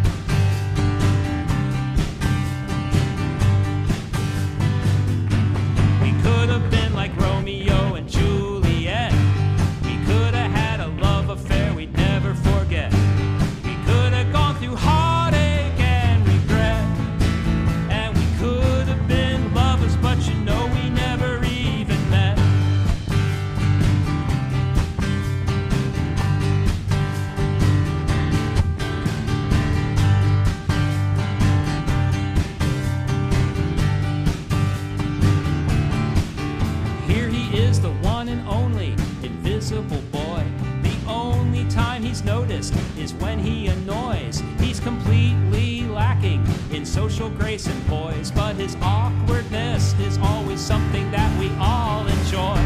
Boy. 39.80 40.44
The 40.82 40.98
only 41.08 41.66
time 41.70 42.04
he's 42.04 42.24
noticed 42.26 42.74
is 42.98 43.14
when 43.14 43.40
he 43.40 43.68
annoys. 43.68 44.44
He's 44.60 44.82
completely 44.82 45.84
lacking 45.84 46.46
in 46.72 46.86
social 46.86 47.30
grace 47.30 47.68
and 47.68 47.88
poise, 47.88 48.32
but 48.32 48.56
his 48.56 48.76
awkwardness 48.82 49.94
is 50.00 50.18
always 50.18 50.60
something 50.60 51.10
that 51.12 51.40
we 51.40 51.50
all 51.58 52.06
enjoy. 52.06 52.58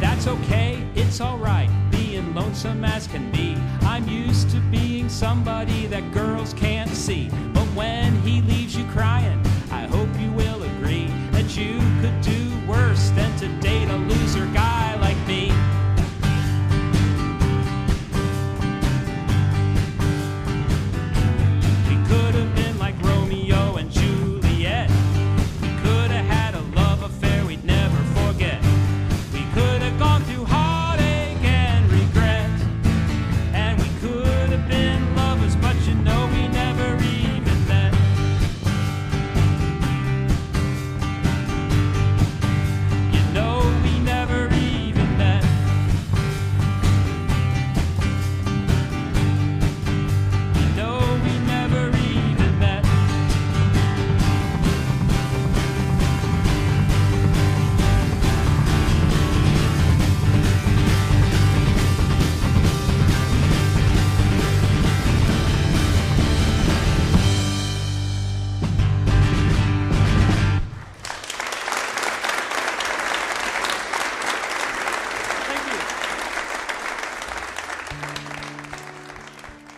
That's 0.00 0.26
okay, 0.26 0.86
it's 0.94 1.20
alright, 1.20 1.68
being 1.90 2.34
lonesome 2.34 2.82
as 2.84 3.06
can 3.06 3.30
be. 3.30 3.56
I'm 3.82 4.08
used 4.08 4.48
to 4.50 4.60
being 4.70 5.10
somebody 5.10 5.86
that 5.88 6.12
girls 6.12 6.54
can't 6.54 6.90
see. 6.90 7.28
But 7.52 7.66
when 7.74 8.16
he 8.22 8.40
leaves 8.42 8.74
you 8.76 8.84
crying, 8.86 9.37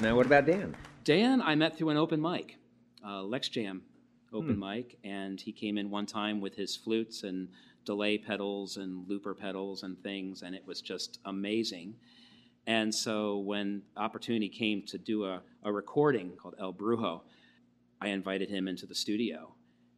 Now, 0.01 0.17
what 0.17 0.25
about 0.25 0.47
Dan? 0.47 0.75
Dan, 1.05 1.43
I 1.43 1.55
met 1.55 1.77
through 1.77 1.91
an 1.91 1.99
open 1.99 2.23
mic, 2.23 2.57
uh, 3.07 3.23
Lex 3.23 3.51
Jam 3.51 3.83
open 4.33 4.59
mic, 4.59 4.97
and 5.05 5.39
he 5.39 5.53
came 5.53 5.77
in 5.77 5.91
one 5.91 6.07
time 6.07 6.41
with 6.41 6.55
his 6.55 6.75
flutes 6.75 7.23
and 7.25 7.49
delay 7.85 8.17
pedals 8.17 8.79
and 8.79 9.07
looper 9.09 9.35
pedals 9.35 9.83
and 9.83 10.03
things, 10.03 10.41
and 10.41 10.55
it 10.55 10.67
was 10.67 10.81
just 10.81 11.19
amazing. 11.27 11.95
And 12.67 12.95
so 12.95 13.39
when 13.39 13.83
opportunity 13.97 14.49
came 14.49 14.83
to 14.87 14.97
do 14.97 15.25
a, 15.25 15.43
a 15.65 15.73
recording 15.73 16.31
called 16.31 16.55
El 16.59 16.73
Brujo, 16.73 17.21
I 18.01 18.09
invited 18.09 18.49
him 18.49 18.69
into 18.69 18.87
the 18.87 18.95
studio. 18.95 19.55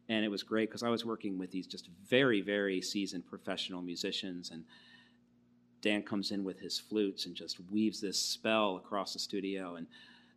And 0.09 0.25
it 0.25 0.29
was 0.29 0.43
great 0.43 0.69
because 0.69 0.83
I 0.83 0.89
was 0.89 1.05
working 1.05 1.37
with 1.37 1.51
these 1.51 1.67
just 1.67 1.87
very, 2.09 2.41
very 2.41 2.81
seasoned 2.81 3.25
professional 3.25 3.81
musicians. 3.81 4.51
And 4.51 4.65
Dan 5.83 6.01
comes 6.01 6.31
in 6.31 6.43
with 6.43 6.59
his 6.59 6.79
flutes 6.79 7.25
and 7.27 7.35
just 7.35 7.57
weaves 7.69 8.01
this 8.01 8.17
spell 8.17 8.77
across 8.77 9.13
the 9.13 9.19
studio. 9.19 9.75
And 9.75 9.85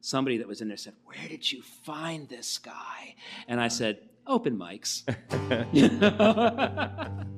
somebody 0.01 0.36
that 0.38 0.47
was 0.47 0.61
in 0.61 0.68
there 0.68 0.76
said, 0.76 0.94
Where 1.05 1.28
did 1.28 1.51
you 1.51 1.62
find 1.62 2.28
this 2.28 2.59
guy? 2.59 3.14
And 3.49 3.61
I 3.61 3.68
said, 3.68 4.01
Open 4.26 4.59
mics. 4.59 5.05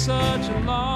such 0.00 0.48
a 0.48 0.58
long 0.60 0.89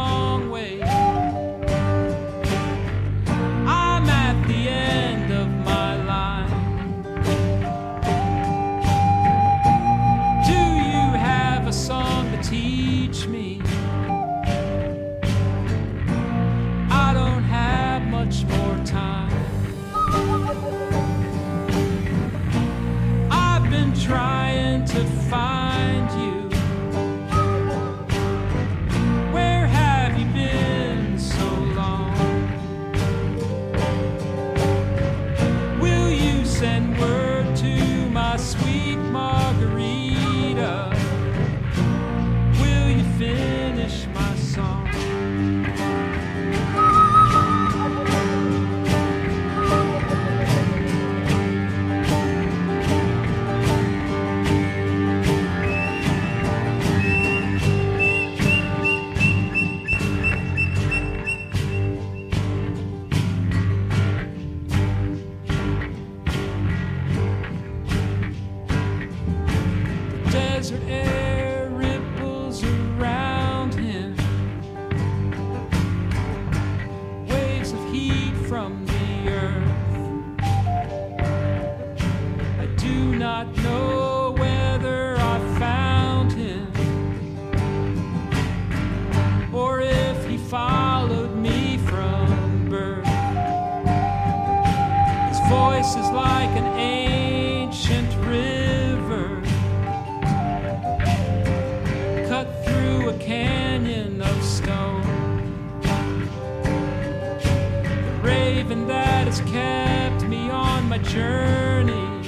my 110.94 111.02
journey 111.02 112.22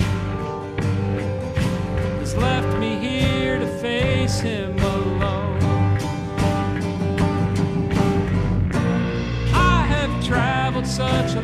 has 2.19 2.37
left 2.37 2.77
me 2.81 2.97
here 2.97 3.61
to 3.61 3.67
face 3.79 4.41
him 4.41 4.77
alone. 4.81 5.63
I 9.55 9.87
have 9.87 10.25
traveled 10.25 10.85
such 10.85 11.37
a 11.37 11.43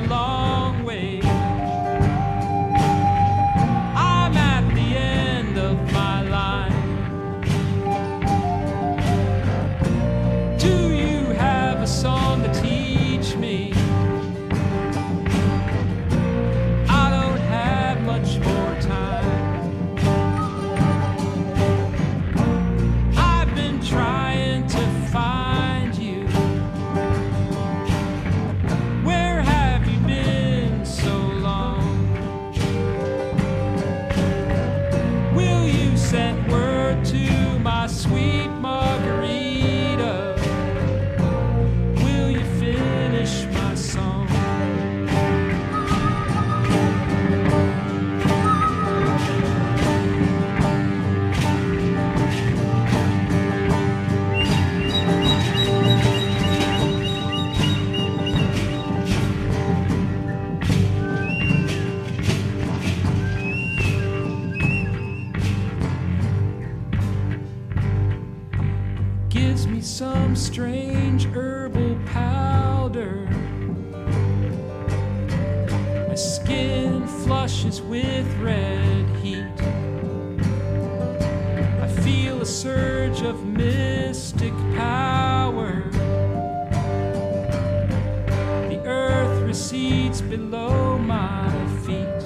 below 90.53 90.99
my 90.99 91.49
feet. 91.83 92.21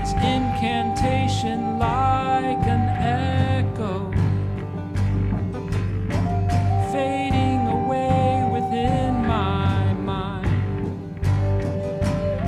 This 0.00 0.12
incantation 0.36 1.78
like 1.78 2.64
an 2.76 2.84
echo 3.28 4.10
fading 6.90 7.60
away 7.78 8.48
within 8.54 9.12
my 9.26 9.92
mind. 9.92 10.48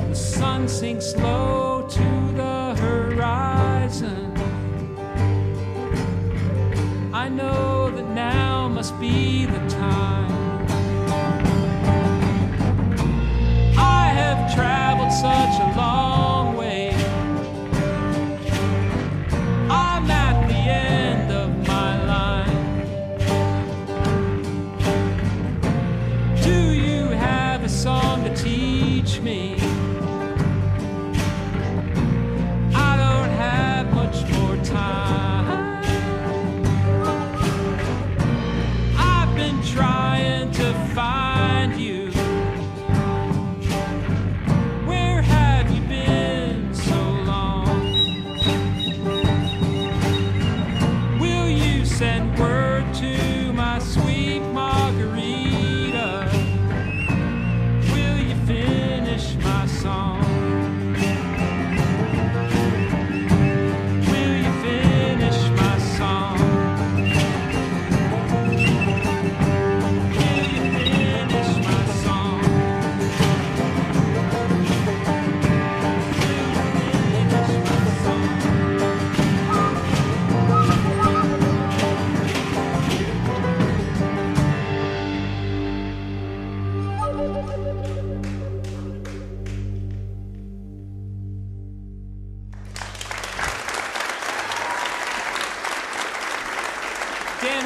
The 0.09 0.15
sun 0.15 0.67
sinks 0.67 1.15
low 1.17 1.87
to 1.87 2.07
the 2.41 2.75
horizon. 2.81 4.33
I 7.13 7.29
know 7.29 7.70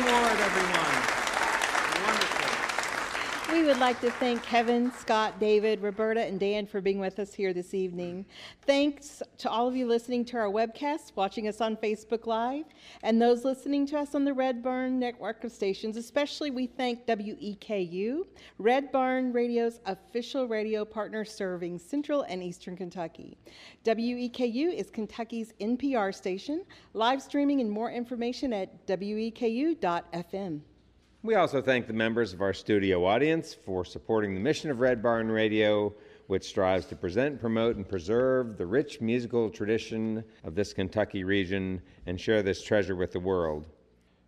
Dan 0.05 0.21
Ward, 0.21 0.39
everyone. 0.39 0.94
We 3.51 3.63
would 3.63 3.77
like 3.77 4.01
to 4.01 4.09
thank 4.11 4.41
Kevin, 4.41 4.91
Scott, 4.91 5.39
David, 5.39 5.81
Roberta, 5.81 6.25
and 6.25 6.39
Dan 6.39 6.65
for 6.65 6.81
being 6.81 6.99
with 6.99 7.19
us 7.19 7.33
here 7.33 7.53
this 7.53 7.75
evening. 7.75 8.25
Thanks 8.65 9.21
to 9.37 9.49
all 9.49 9.67
of 9.67 9.75
you 9.75 9.85
listening 9.85 10.25
to 10.25 10.37
our 10.37 10.49
webcast, 10.49 11.11
watching 11.15 11.47
us 11.47 11.61
on 11.61 11.77
Facebook 11.77 12.25
Live, 12.25 12.65
and 13.03 13.21
those 13.21 13.45
listening 13.45 13.85
to 13.87 13.99
us 13.99 14.15
on 14.15 14.25
the 14.25 14.33
Red 14.33 14.63
Barn 14.63 14.99
network 14.99 15.43
of 15.43 15.51
stations. 15.51 15.95
Especially, 15.95 16.49
we 16.49 16.65
thank 16.65 17.05
WEKU, 17.05 18.25
Red 18.57 18.91
Barn 18.91 19.31
Radio's 19.31 19.79
official 19.85 20.47
radio 20.47 20.83
partner 20.83 21.23
serving 21.23 21.77
Central 21.77 22.23
and 22.23 22.41
Eastern 22.41 22.75
Kentucky. 22.75 23.37
WEKU 23.85 24.73
is 24.73 24.89
Kentucky's 24.89 25.53
NPR 25.61 26.13
station, 26.13 26.65
live 26.93 27.21
streaming 27.21 27.61
and 27.61 27.69
more 27.69 27.91
information 27.91 28.53
at 28.53 28.87
weku.fm. 28.87 30.61
We 31.25 31.33
also 31.33 31.59
thank 31.59 31.87
the 31.87 31.93
members 31.93 32.33
of 32.33 32.41
our 32.41 32.53
studio 32.53 33.03
audience 33.03 33.51
for 33.51 33.83
supporting 33.83 34.35
the 34.35 34.39
mission 34.39 34.69
of 34.69 34.79
Red 34.79 35.01
Barn 35.01 35.27
Radio, 35.27 35.95
which 36.27 36.43
strives 36.43 36.85
to 36.85 36.95
present, 36.95 37.41
promote, 37.41 37.77
and 37.77 37.89
preserve 37.89 38.59
the 38.59 38.67
rich 38.67 39.01
musical 39.01 39.49
tradition 39.49 40.23
of 40.43 40.53
this 40.53 40.71
Kentucky 40.71 41.23
region 41.23 41.81
and 42.05 42.21
share 42.21 42.43
this 42.43 42.61
treasure 42.61 42.95
with 42.95 43.11
the 43.11 43.19
world. 43.19 43.65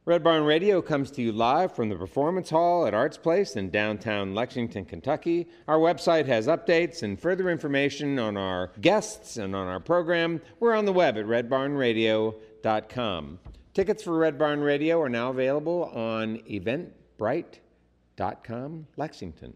Red 0.05 0.23
Barn 0.23 0.43
Radio 0.43 0.81
comes 0.81 1.11
to 1.11 1.21
you 1.21 1.31
live 1.31 1.75
from 1.75 1.89
the 1.89 1.95
Performance 1.95 2.49
Hall 2.49 2.87
at 2.87 2.95
Arts 2.95 3.17
Place 3.17 3.57
in 3.57 3.69
downtown 3.69 4.33
Lexington, 4.33 4.85
Kentucky. 4.85 5.47
Our 5.67 5.77
website 5.77 6.25
has 6.25 6.47
updates 6.47 7.03
and 7.03 7.19
further 7.19 7.51
information 7.51 8.17
on 8.17 8.37
our 8.37 8.71
guests 8.81 9.37
and 9.37 9.55
on 9.55 9.67
our 9.67 9.79
program. 9.79 10.41
We're 10.59 10.73
on 10.73 10.85
the 10.85 10.93
web 10.93 11.15
at 11.15 11.25
redbarnradio.com. 11.25 13.39
Tickets 13.77 14.01
for 14.01 14.17
Red 14.17 14.39
Barn 14.39 14.61
Radio 14.61 14.99
are 15.03 15.07
now 15.07 15.29
available 15.29 15.83
on 15.93 16.39
eventbrite.com 16.49 18.87
Lexington. 18.97 19.53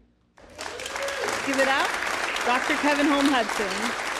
Give 1.44 1.58
it 1.58 1.66
out. 1.66 1.90
Dr. 2.46 2.74
Kevin 2.74 3.06
Holm 3.06 3.26
Hudson. 3.26 4.11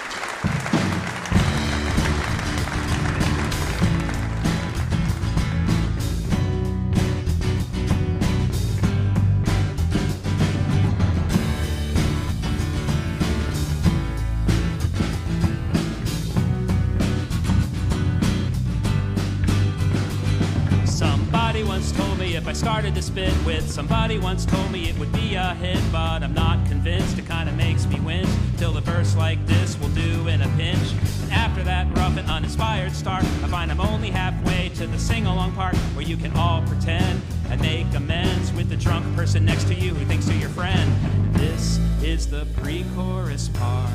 To 22.95 23.03
spit 23.03 23.33
with 23.47 23.71
somebody 23.71 24.19
once 24.19 24.45
told 24.45 24.71
me 24.71 24.89
it 24.89 24.99
would 24.99 25.13
be 25.13 25.35
a 25.35 25.55
hit, 25.55 25.81
but 25.91 26.23
I'm 26.23 26.35
not 26.35 26.67
convinced. 26.67 27.19
It 27.19 27.27
kind 27.27 27.49
of 27.49 27.57
makes 27.57 27.87
me 27.87 27.99
wince. 28.01 28.29
Till 28.59 28.73
the 28.73 28.81
verse 28.81 29.17
like 29.17 29.45
this 29.47 29.79
will 29.79 29.89
do 29.91 30.29
in 30.29 30.43
a 30.43 30.49
pinch. 30.57 30.93
And 31.23 31.33
after 31.33 31.63
that 31.63 31.87
rough 31.97 32.17
and 32.17 32.29
uninspired 32.29 32.93
start, 32.93 33.25
I 33.25 33.49
find 33.49 33.71
I'm 33.71 33.81
only 33.81 34.11
halfway 34.11 34.71
to 34.77 34.87
the 34.87 34.99
sing 34.99 35.27
along 35.27 35.53
part 35.53 35.75
where 35.95 36.05
you 36.05 36.17
can 36.17 36.37
all 36.37 36.63
pretend 36.63 37.23
and 37.49 37.61
make 37.61 37.87
amends 37.95 38.53
with 38.53 38.69
the 38.69 38.77
drunk 38.77 39.05
person 39.17 39.45
next 39.45 39.65
to 39.69 39.75
you 39.75 39.95
who 39.95 40.05
thinks 40.05 40.29
you're 40.29 40.39
your 40.39 40.51
friend. 40.51 40.93
This 41.35 41.79
is 42.03 42.29
the 42.29 42.47
pre 42.61 42.85
chorus 42.95 43.49
part. 43.49 43.89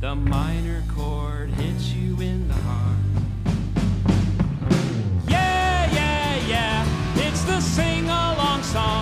The 0.00 0.14
minor 0.14 0.82
chord 0.94 1.50
hits 1.50 1.92
you 1.92 2.20
in 2.20 2.48
the 2.48 2.54
heart. 2.54 2.96
Song. 8.72 9.01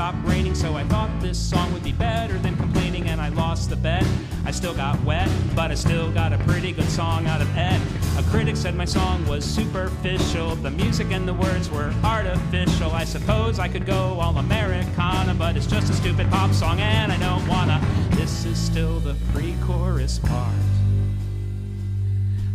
Stop 0.00 0.14
raining, 0.24 0.54
so 0.54 0.76
I 0.76 0.84
thought 0.84 1.10
this 1.20 1.38
song 1.38 1.70
would 1.74 1.84
be 1.84 1.92
better 1.92 2.38
than 2.38 2.56
complaining, 2.56 3.10
and 3.10 3.20
I 3.20 3.28
lost 3.28 3.68
the 3.68 3.76
bet. 3.76 4.02
I 4.46 4.50
still 4.50 4.72
got 4.72 4.98
wet, 5.04 5.28
but 5.54 5.70
I 5.70 5.74
still 5.74 6.10
got 6.10 6.32
a 6.32 6.38
pretty 6.38 6.72
good 6.72 6.88
song 6.88 7.26
out 7.26 7.42
of 7.42 7.54
Ed. 7.54 7.78
A 8.16 8.22
critic 8.30 8.56
said 8.56 8.74
my 8.74 8.86
song 8.86 9.26
was 9.26 9.44
superficial, 9.44 10.56
the 10.56 10.70
music 10.70 11.08
and 11.10 11.28
the 11.28 11.34
words 11.34 11.68
were 11.68 11.92
artificial. 12.02 12.92
I 12.92 13.04
suppose 13.04 13.58
I 13.58 13.68
could 13.68 13.84
go 13.84 14.18
all 14.18 14.38
Americana, 14.38 15.34
but 15.34 15.54
it's 15.58 15.66
just 15.66 15.90
a 15.90 15.94
stupid 15.94 16.30
pop 16.30 16.52
song, 16.52 16.80
and 16.80 17.12
I 17.12 17.18
don't 17.18 17.46
wanna. 17.46 17.78
This 18.12 18.46
is 18.46 18.56
still 18.56 19.00
the 19.00 19.16
pre 19.34 19.54
chorus 19.66 20.18
part. 20.18 20.54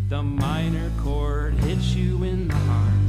The 0.10 0.24
minor 0.24 0.92
chord 0.98 1.54
hits 1.60 1.94
you 1.94 2.24
in 2.24 2.48
the 2.48 2.56
heart. 2.56 3.05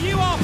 Thanks 0.00 0.38
to 0.38 0.39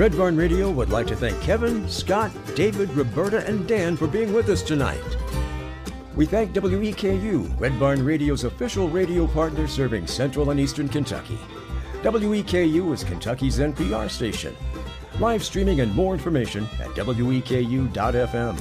Red 0.00 0.16
Barn 0.16 0.34
Radio 0.34 0.70
would 0.70 0.88
like 0.88 1.06
to 1.08 1.14
thank 1.14 1.38
Kevin, 1.42 1.86
Scott, 1.86 2.30
David, 2.54 2.88
Roberta, 2.94 3.46
and 3.46 3.68
Dan 3.68 3.98
for 3.98 4.06
being 4.06 4.32
with 4.32 4.48
us 4.48 4.62
tonight. 4.62 5.04
We 6.16 6.24
thank 6.24 6.54
WEKU, 6.54 7.60
Red 7.60 7.78
Barn 7.78 8.02
Radio's 8.02 8.44
official 8.44 8.88
radio 8.88 9.26
partner 9.26 9.68
serving 9.68 10.06
Central 10.06 10.48
and 10.48 10.58
Eastern 10.58 10.88
Kentucky. 10.88 11.38
WEKU 12.02 12.94
is 12.94 13.04
Kentucky's 13.04 13.58
NPR 13.58 14.08
station. 14.08 14.56
Live 15.18 15.44
streaming 15.44 15.80
and 15.82 15.94
more 15.94 16.14
information 16.14 16.64
at 16.80 16.88
weku.fm. 16.92 18.56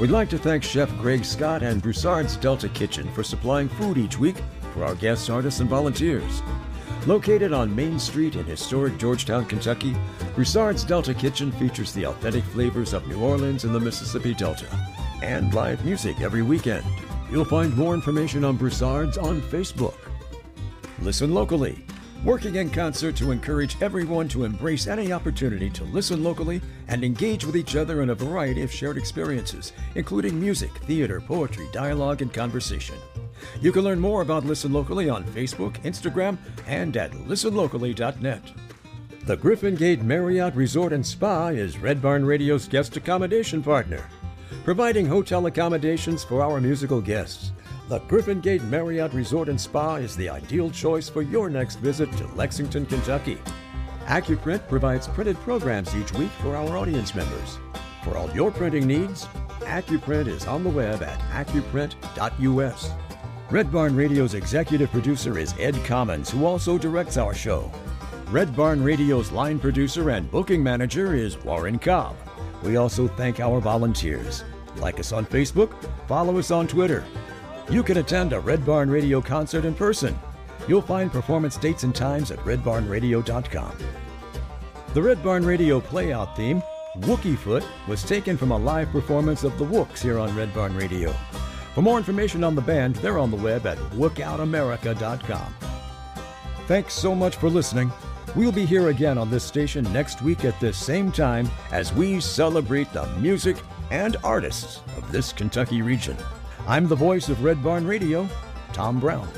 We'd 0.00 0.10
like 0.10 0.30
to 0.30 0.38
thank 0.38 0.62
Chef 0.62 0.88
Greg 0.96 1.22
Scott 1.22 1.62
and 1.62 1.82
Broussard's 1.82 2.38
Delta 2.38 2.70
Kitchen 2.70 3.12
for 3.12 3.22
supplying 3.22 3.68
food 3.68 3.98
each 3.98 4.18
week 4.18 4.36
for 4.72 4.86
our 4.86 4.94
guests, 4.94 5.28
artists, 5.28 5.60
and 5.60 5.68
volunteers. 5.68 6.40
Located 7.06 7.52
on 7.52 7.74
Main 7.74 7.98
Street 7.98 8.36
in 8.36 8.44
historic 8.44 8.96
Georgetown, 8.96 9.44
Kentucky, 9.46 9.96
Broussard's 10.36 10.84
Delta 10.84 11.12
Kitchen 11.12 11.50
features 11.50 11.92
the 11.92 12.06
authentic 12.06 12.44
flavors 12.44 12.92
of 12.92 13.08
New 13.08 13.20
Orleans 13.20 13.64
and 13.64 13.74
the 13.74 13.80
Mississippi 13.80 14.34
Delta, 14.34 14.68
and 15.20 15.52
live 15.52 15.84
music 15.84 16.20
every 16.20 16.42
weekend. 16.42 16.84
You'll 17.28 17.44
find 17.44 17.76
more 17.76 17.94
information 17.94 18.44
on 18.44 18.56
Broussard's 18.56 19.18
on 19.18 19.42
Facebook. 19.42 19.96
Listen 21.00 21.34
locally, 21.34 21.84
working 22.24 22.54
in 22.54 22.70
concert 22.70 23.16
to 23.16 23.32
encourage 23.32 23.82
everyone 23.82 24.28
to 24.28 24.44
embrace 24.44 24.86
any 24.86 25.12
opportunity 25.12 25.70
to 25.70 25.82
listen 25.82 26.22
locally 26.22 26.62
and 26.86 27.02
engage 27.02 27.44
with 27.44 27.56
each 27.56 27.74
other 27.74 28.02
in 28.02 28.10
a 28.10 28.14
variety 28.14 28.62
of 28.62 28.70
shared 28.70 28.96
experiences, 28.96 29.72
including 29.96 30.38
music, 30.38 30.70
theater, 30.84 31.20
poetry, 31.20 31.66
dialogue, 31.72 32.22
and 32.22 32.32
conversation. 32.32 32.94
You 33.60 33.72
can 33.72 33.82
learn 33.82 34.00
more 34.00 34.22
about 34.22 34.44
Listen 34.44 34.72
Locally 34.72 35.08
on 35.08 35.24
Facebook, 35.24 35.80
Instagram, 35.82 36.38
and 36.66 36.96
at 36.96 37.12
listenlocally.net. 37.12 38.42
The 39.24 39.36
Griffin 39.36 39.76
Gate 39.76 40.02
Marriott 40.02 40.54
Resort 40.56 40.92
and 40.92 41.06
Spa 41.06 41.48
is 41.48 41.78
Red 41.78 42.02
Barn 42.02 42.24
Radio's 42.24 42.66
guest 42.66 42.96
accommodation 42.96 43.62
partner, 43.62 44.08
providing 44.64 45.06
hotel 45.06 45.46
accommodations 45.46 46.24
for 46.24 46.42
our 46.42 46.60
musical 46.60 47.00
guests. 47.00 47.52
The 47.88 48.00
Griffin 48.00 48.40
Gate 48.40 48.62
Marriott 48.64 49.12
Resort 49.12 49.48
and 49.48 49.60
Spa 49.60 49.96
is 49.96 50.16
the 50.16 50.28
ideal 50.28 50.70
choice 50.70 51.08
for 51.08 51.22
your 51.22 51.48
next 51.48 51.76
visit 51.76 52.10
to 52.16 52.26
Lexington, 52.34 52.86
Kentucky. 52.86 53.38
AccuPrint 54.06 54.66
provides 54.68 55.06
printed 55.06 55.36
programs 55.38 55.94
each 55.94 56.12
week 56.14 56.30
for 56.40 56.56
our 56.56 56.76
audience 56.76 57.14
members. 57.14 57.58
For 58.02 58.16
all 58.16 58.30
your 58.32 58.50
printing 58.50 58.86
needs, 58.86 59.26
AccuPrint 59.60 60.26
is 60.26 60.46
on 60.46 60.64
the 60.64 60.70
web 60.70 61.02
at 61.02 61.20
accuprint.us. 61.30 62.90
Red 63.52 63.70
Barn 63.70 63.94
Radio's 63.94 64.32
executive 64.32 64.90
producer 64.90 65.38
is 65.38 65.52
Ed 65.58 65.76
Commons, 65.84 66.30
who 66.30 66.46
also 66.46 66.78
directs 66.78 67.18
our 67.18 67.34
show. 67.34 67.70
Red 68.30 68.56
Barn 68.56 68.82
Radio's 68.82 69.30
line 69.30 69.58
producer 69.58 70.08
and 70.08 70.30
booking 70.30 70.62
manager 70.62 71.14
is 71.14 71.36
Warren 71.36 71.78
Cobb. 71.78 72.16
We 72.62 72.76
also 72.76 73.08
thank 73.08 73.40
our 73.40 73.60
volunteers. 73.60 74.42
Like 74.76 74.98
us 74.98 75.12
on 75.12 75.26
Facebook, 75.26 75.74
follow 76.08 76.38
us 76.38 76.50
on 76.50 76.66
Twitter. 76.66 77.04
You 77.68 77.82
can 77.82 77.98
attend 77.98 78.32
a 78.32 78.40
Red 78.40 78.64
Barn 78.64 78.88
Radio 78.88 79.20
concert 79.20 79.66
in 79.66 79.74
person. 79.74 80.18
You'll 80.66 80.80
find 80.80 81.12
performance 81.12 81.58
dates 81.58 81.82
and 81.82 81.94
times 81.94 82.30
at 82.30 82.38
redbarnradio.com. 82.38 83.76
The 84.94 85.02
Red 85.02 85.22
Barn 85.22 85.44
Radio 85.44 85.78
playout 85.78 86.34
theme, 86.36 86.62
Wookie 87.00 87.36
Foot, 87.36 87.66
was 87.86 88.02
taken 88.02 88.38
from 88.38 88.50
a 88.50 88.56
live 88.56 88.88
performance 88.88 89.44
of 89.44 89.58
the 89.58 89.64
Wooks 89.64 90.00
here 90.00 90.18
on 90.18 90.34
Red 90.34 90.54
Barn 90.54 90.74
Radio. 90.74 91.14
For 91.74 91.82
more 91.82 91.98
information 91.98 92.44
on 92.44 92.54
the 92.54 92.60
band, 92.60 92.96
they're 92.96 93.18
on 93.18 93.30
the 93.30 93.36
web 93.36 93.66
at 93.66 93.78
wookoutamerica.com. 93.92 95.54
Thanks 96.66 96.94
so 96.94 97.14
much 97.14 97.36
for 97.36 97.48
listening. 97.48 97.90
We'll 98.36 98.52
be 98.52 98.64
here 98.66 98.88
again 98.88 99.18
on 99.18 99.30
this 99.30 99.44
station 99.44 99.90
next 99.92 100.22
week 100.22 100.44
at 100.44 100.58
this 100.60 100.76
same 100.76 101.10
time 101.10 101.50
as 101.70 101.92
we 101.92 102.20
celebrate 102.20 102.92
the 102.92 103.06
music 103.18 103.56
and 103.90 104.16
artists 104.22 104.80
of 104.96 105.10
this 105.10 105.32
Kentucky 105.32 105.82
region. 105.82 106.16
I'm 106.66 106.88
the 106.88 106.94
voice 106.94 107.28
of 107.28 107.42
Red 107.42 107.62
Barn 107.62 107.86
Radio, 107.86 108.28
Tom 108.72 109.00
Brown. 109.00 109.28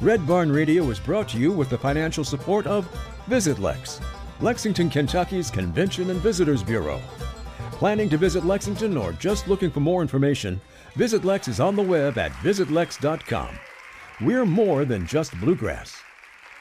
Red 0.00 0.26
Barn 0.26 0.52
Radio 0.52 0.88
is 0.90 1.00
brought 1.00 1.28
to 1.30 1.38
you 1.38 1.52
with 1.52 1.68
the 1.70 1.78
financial 1.78 2.24
support 2.24 2.66
of 2.66 2.86
Visit 3.26 3.58
Lex, 3.58 4.00
Lexington, 4.40 4.88
Kentucky's 4.88 5.50
Convention 5.50 6.10
and 6.10 6.20
Visitors 6.20 6.62
Bureau. 6.62 7.00
Planning 7.72 8.08
to 8.10 8.16
visit 8.16 8.44
Lexington 8.44 8.96
or 8.96 9.12
just 9.12 9.48
looking 9.48 9.70
for 9.70 9.80
more 9.80 10.00
information, 10.02 10.60
Visit 10.96 11.24
Lex 11.24 11.48
is 11.48 11.60
on 11.60 11.76
the 11.76 11.82
web 11.82 12.18
at 12.18 12.32
visitlex.com. 12.32 13.48
We're 14.20 14.46
more 14.46 14.84
than 14.84 15.06
just 15.06 15.38
bluegrass. 15.40 15.96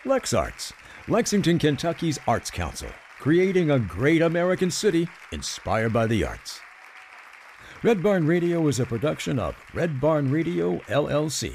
Lex 0.06 0.34
Arts, 0.34 0.74
Lexington, 1.08 1.58
Kentucky's 1.58 2.20
Arts 2.28 2.52
Council, 2.52 2.90
creating 3.20 3.72
a 3.72 3.80
great 3.80 4.22
American 4.22 4.70
city 4.70 5.08
inspired 5.32 5.92
by 5.92 6.06
the 6.06 6.24
arts. 6.24 6.60
Red 7.84 8.02
Barn 8.04 8.26
Radio 8.26 8.68
is 8.68 8.80
a 8.80 8.86
production 8.86 9.40
of 9.40 9.56
Red 9.74 10.00
Barn 10.02 10.32
Radio, 10.32 10.78
LLC. 10.88 11.54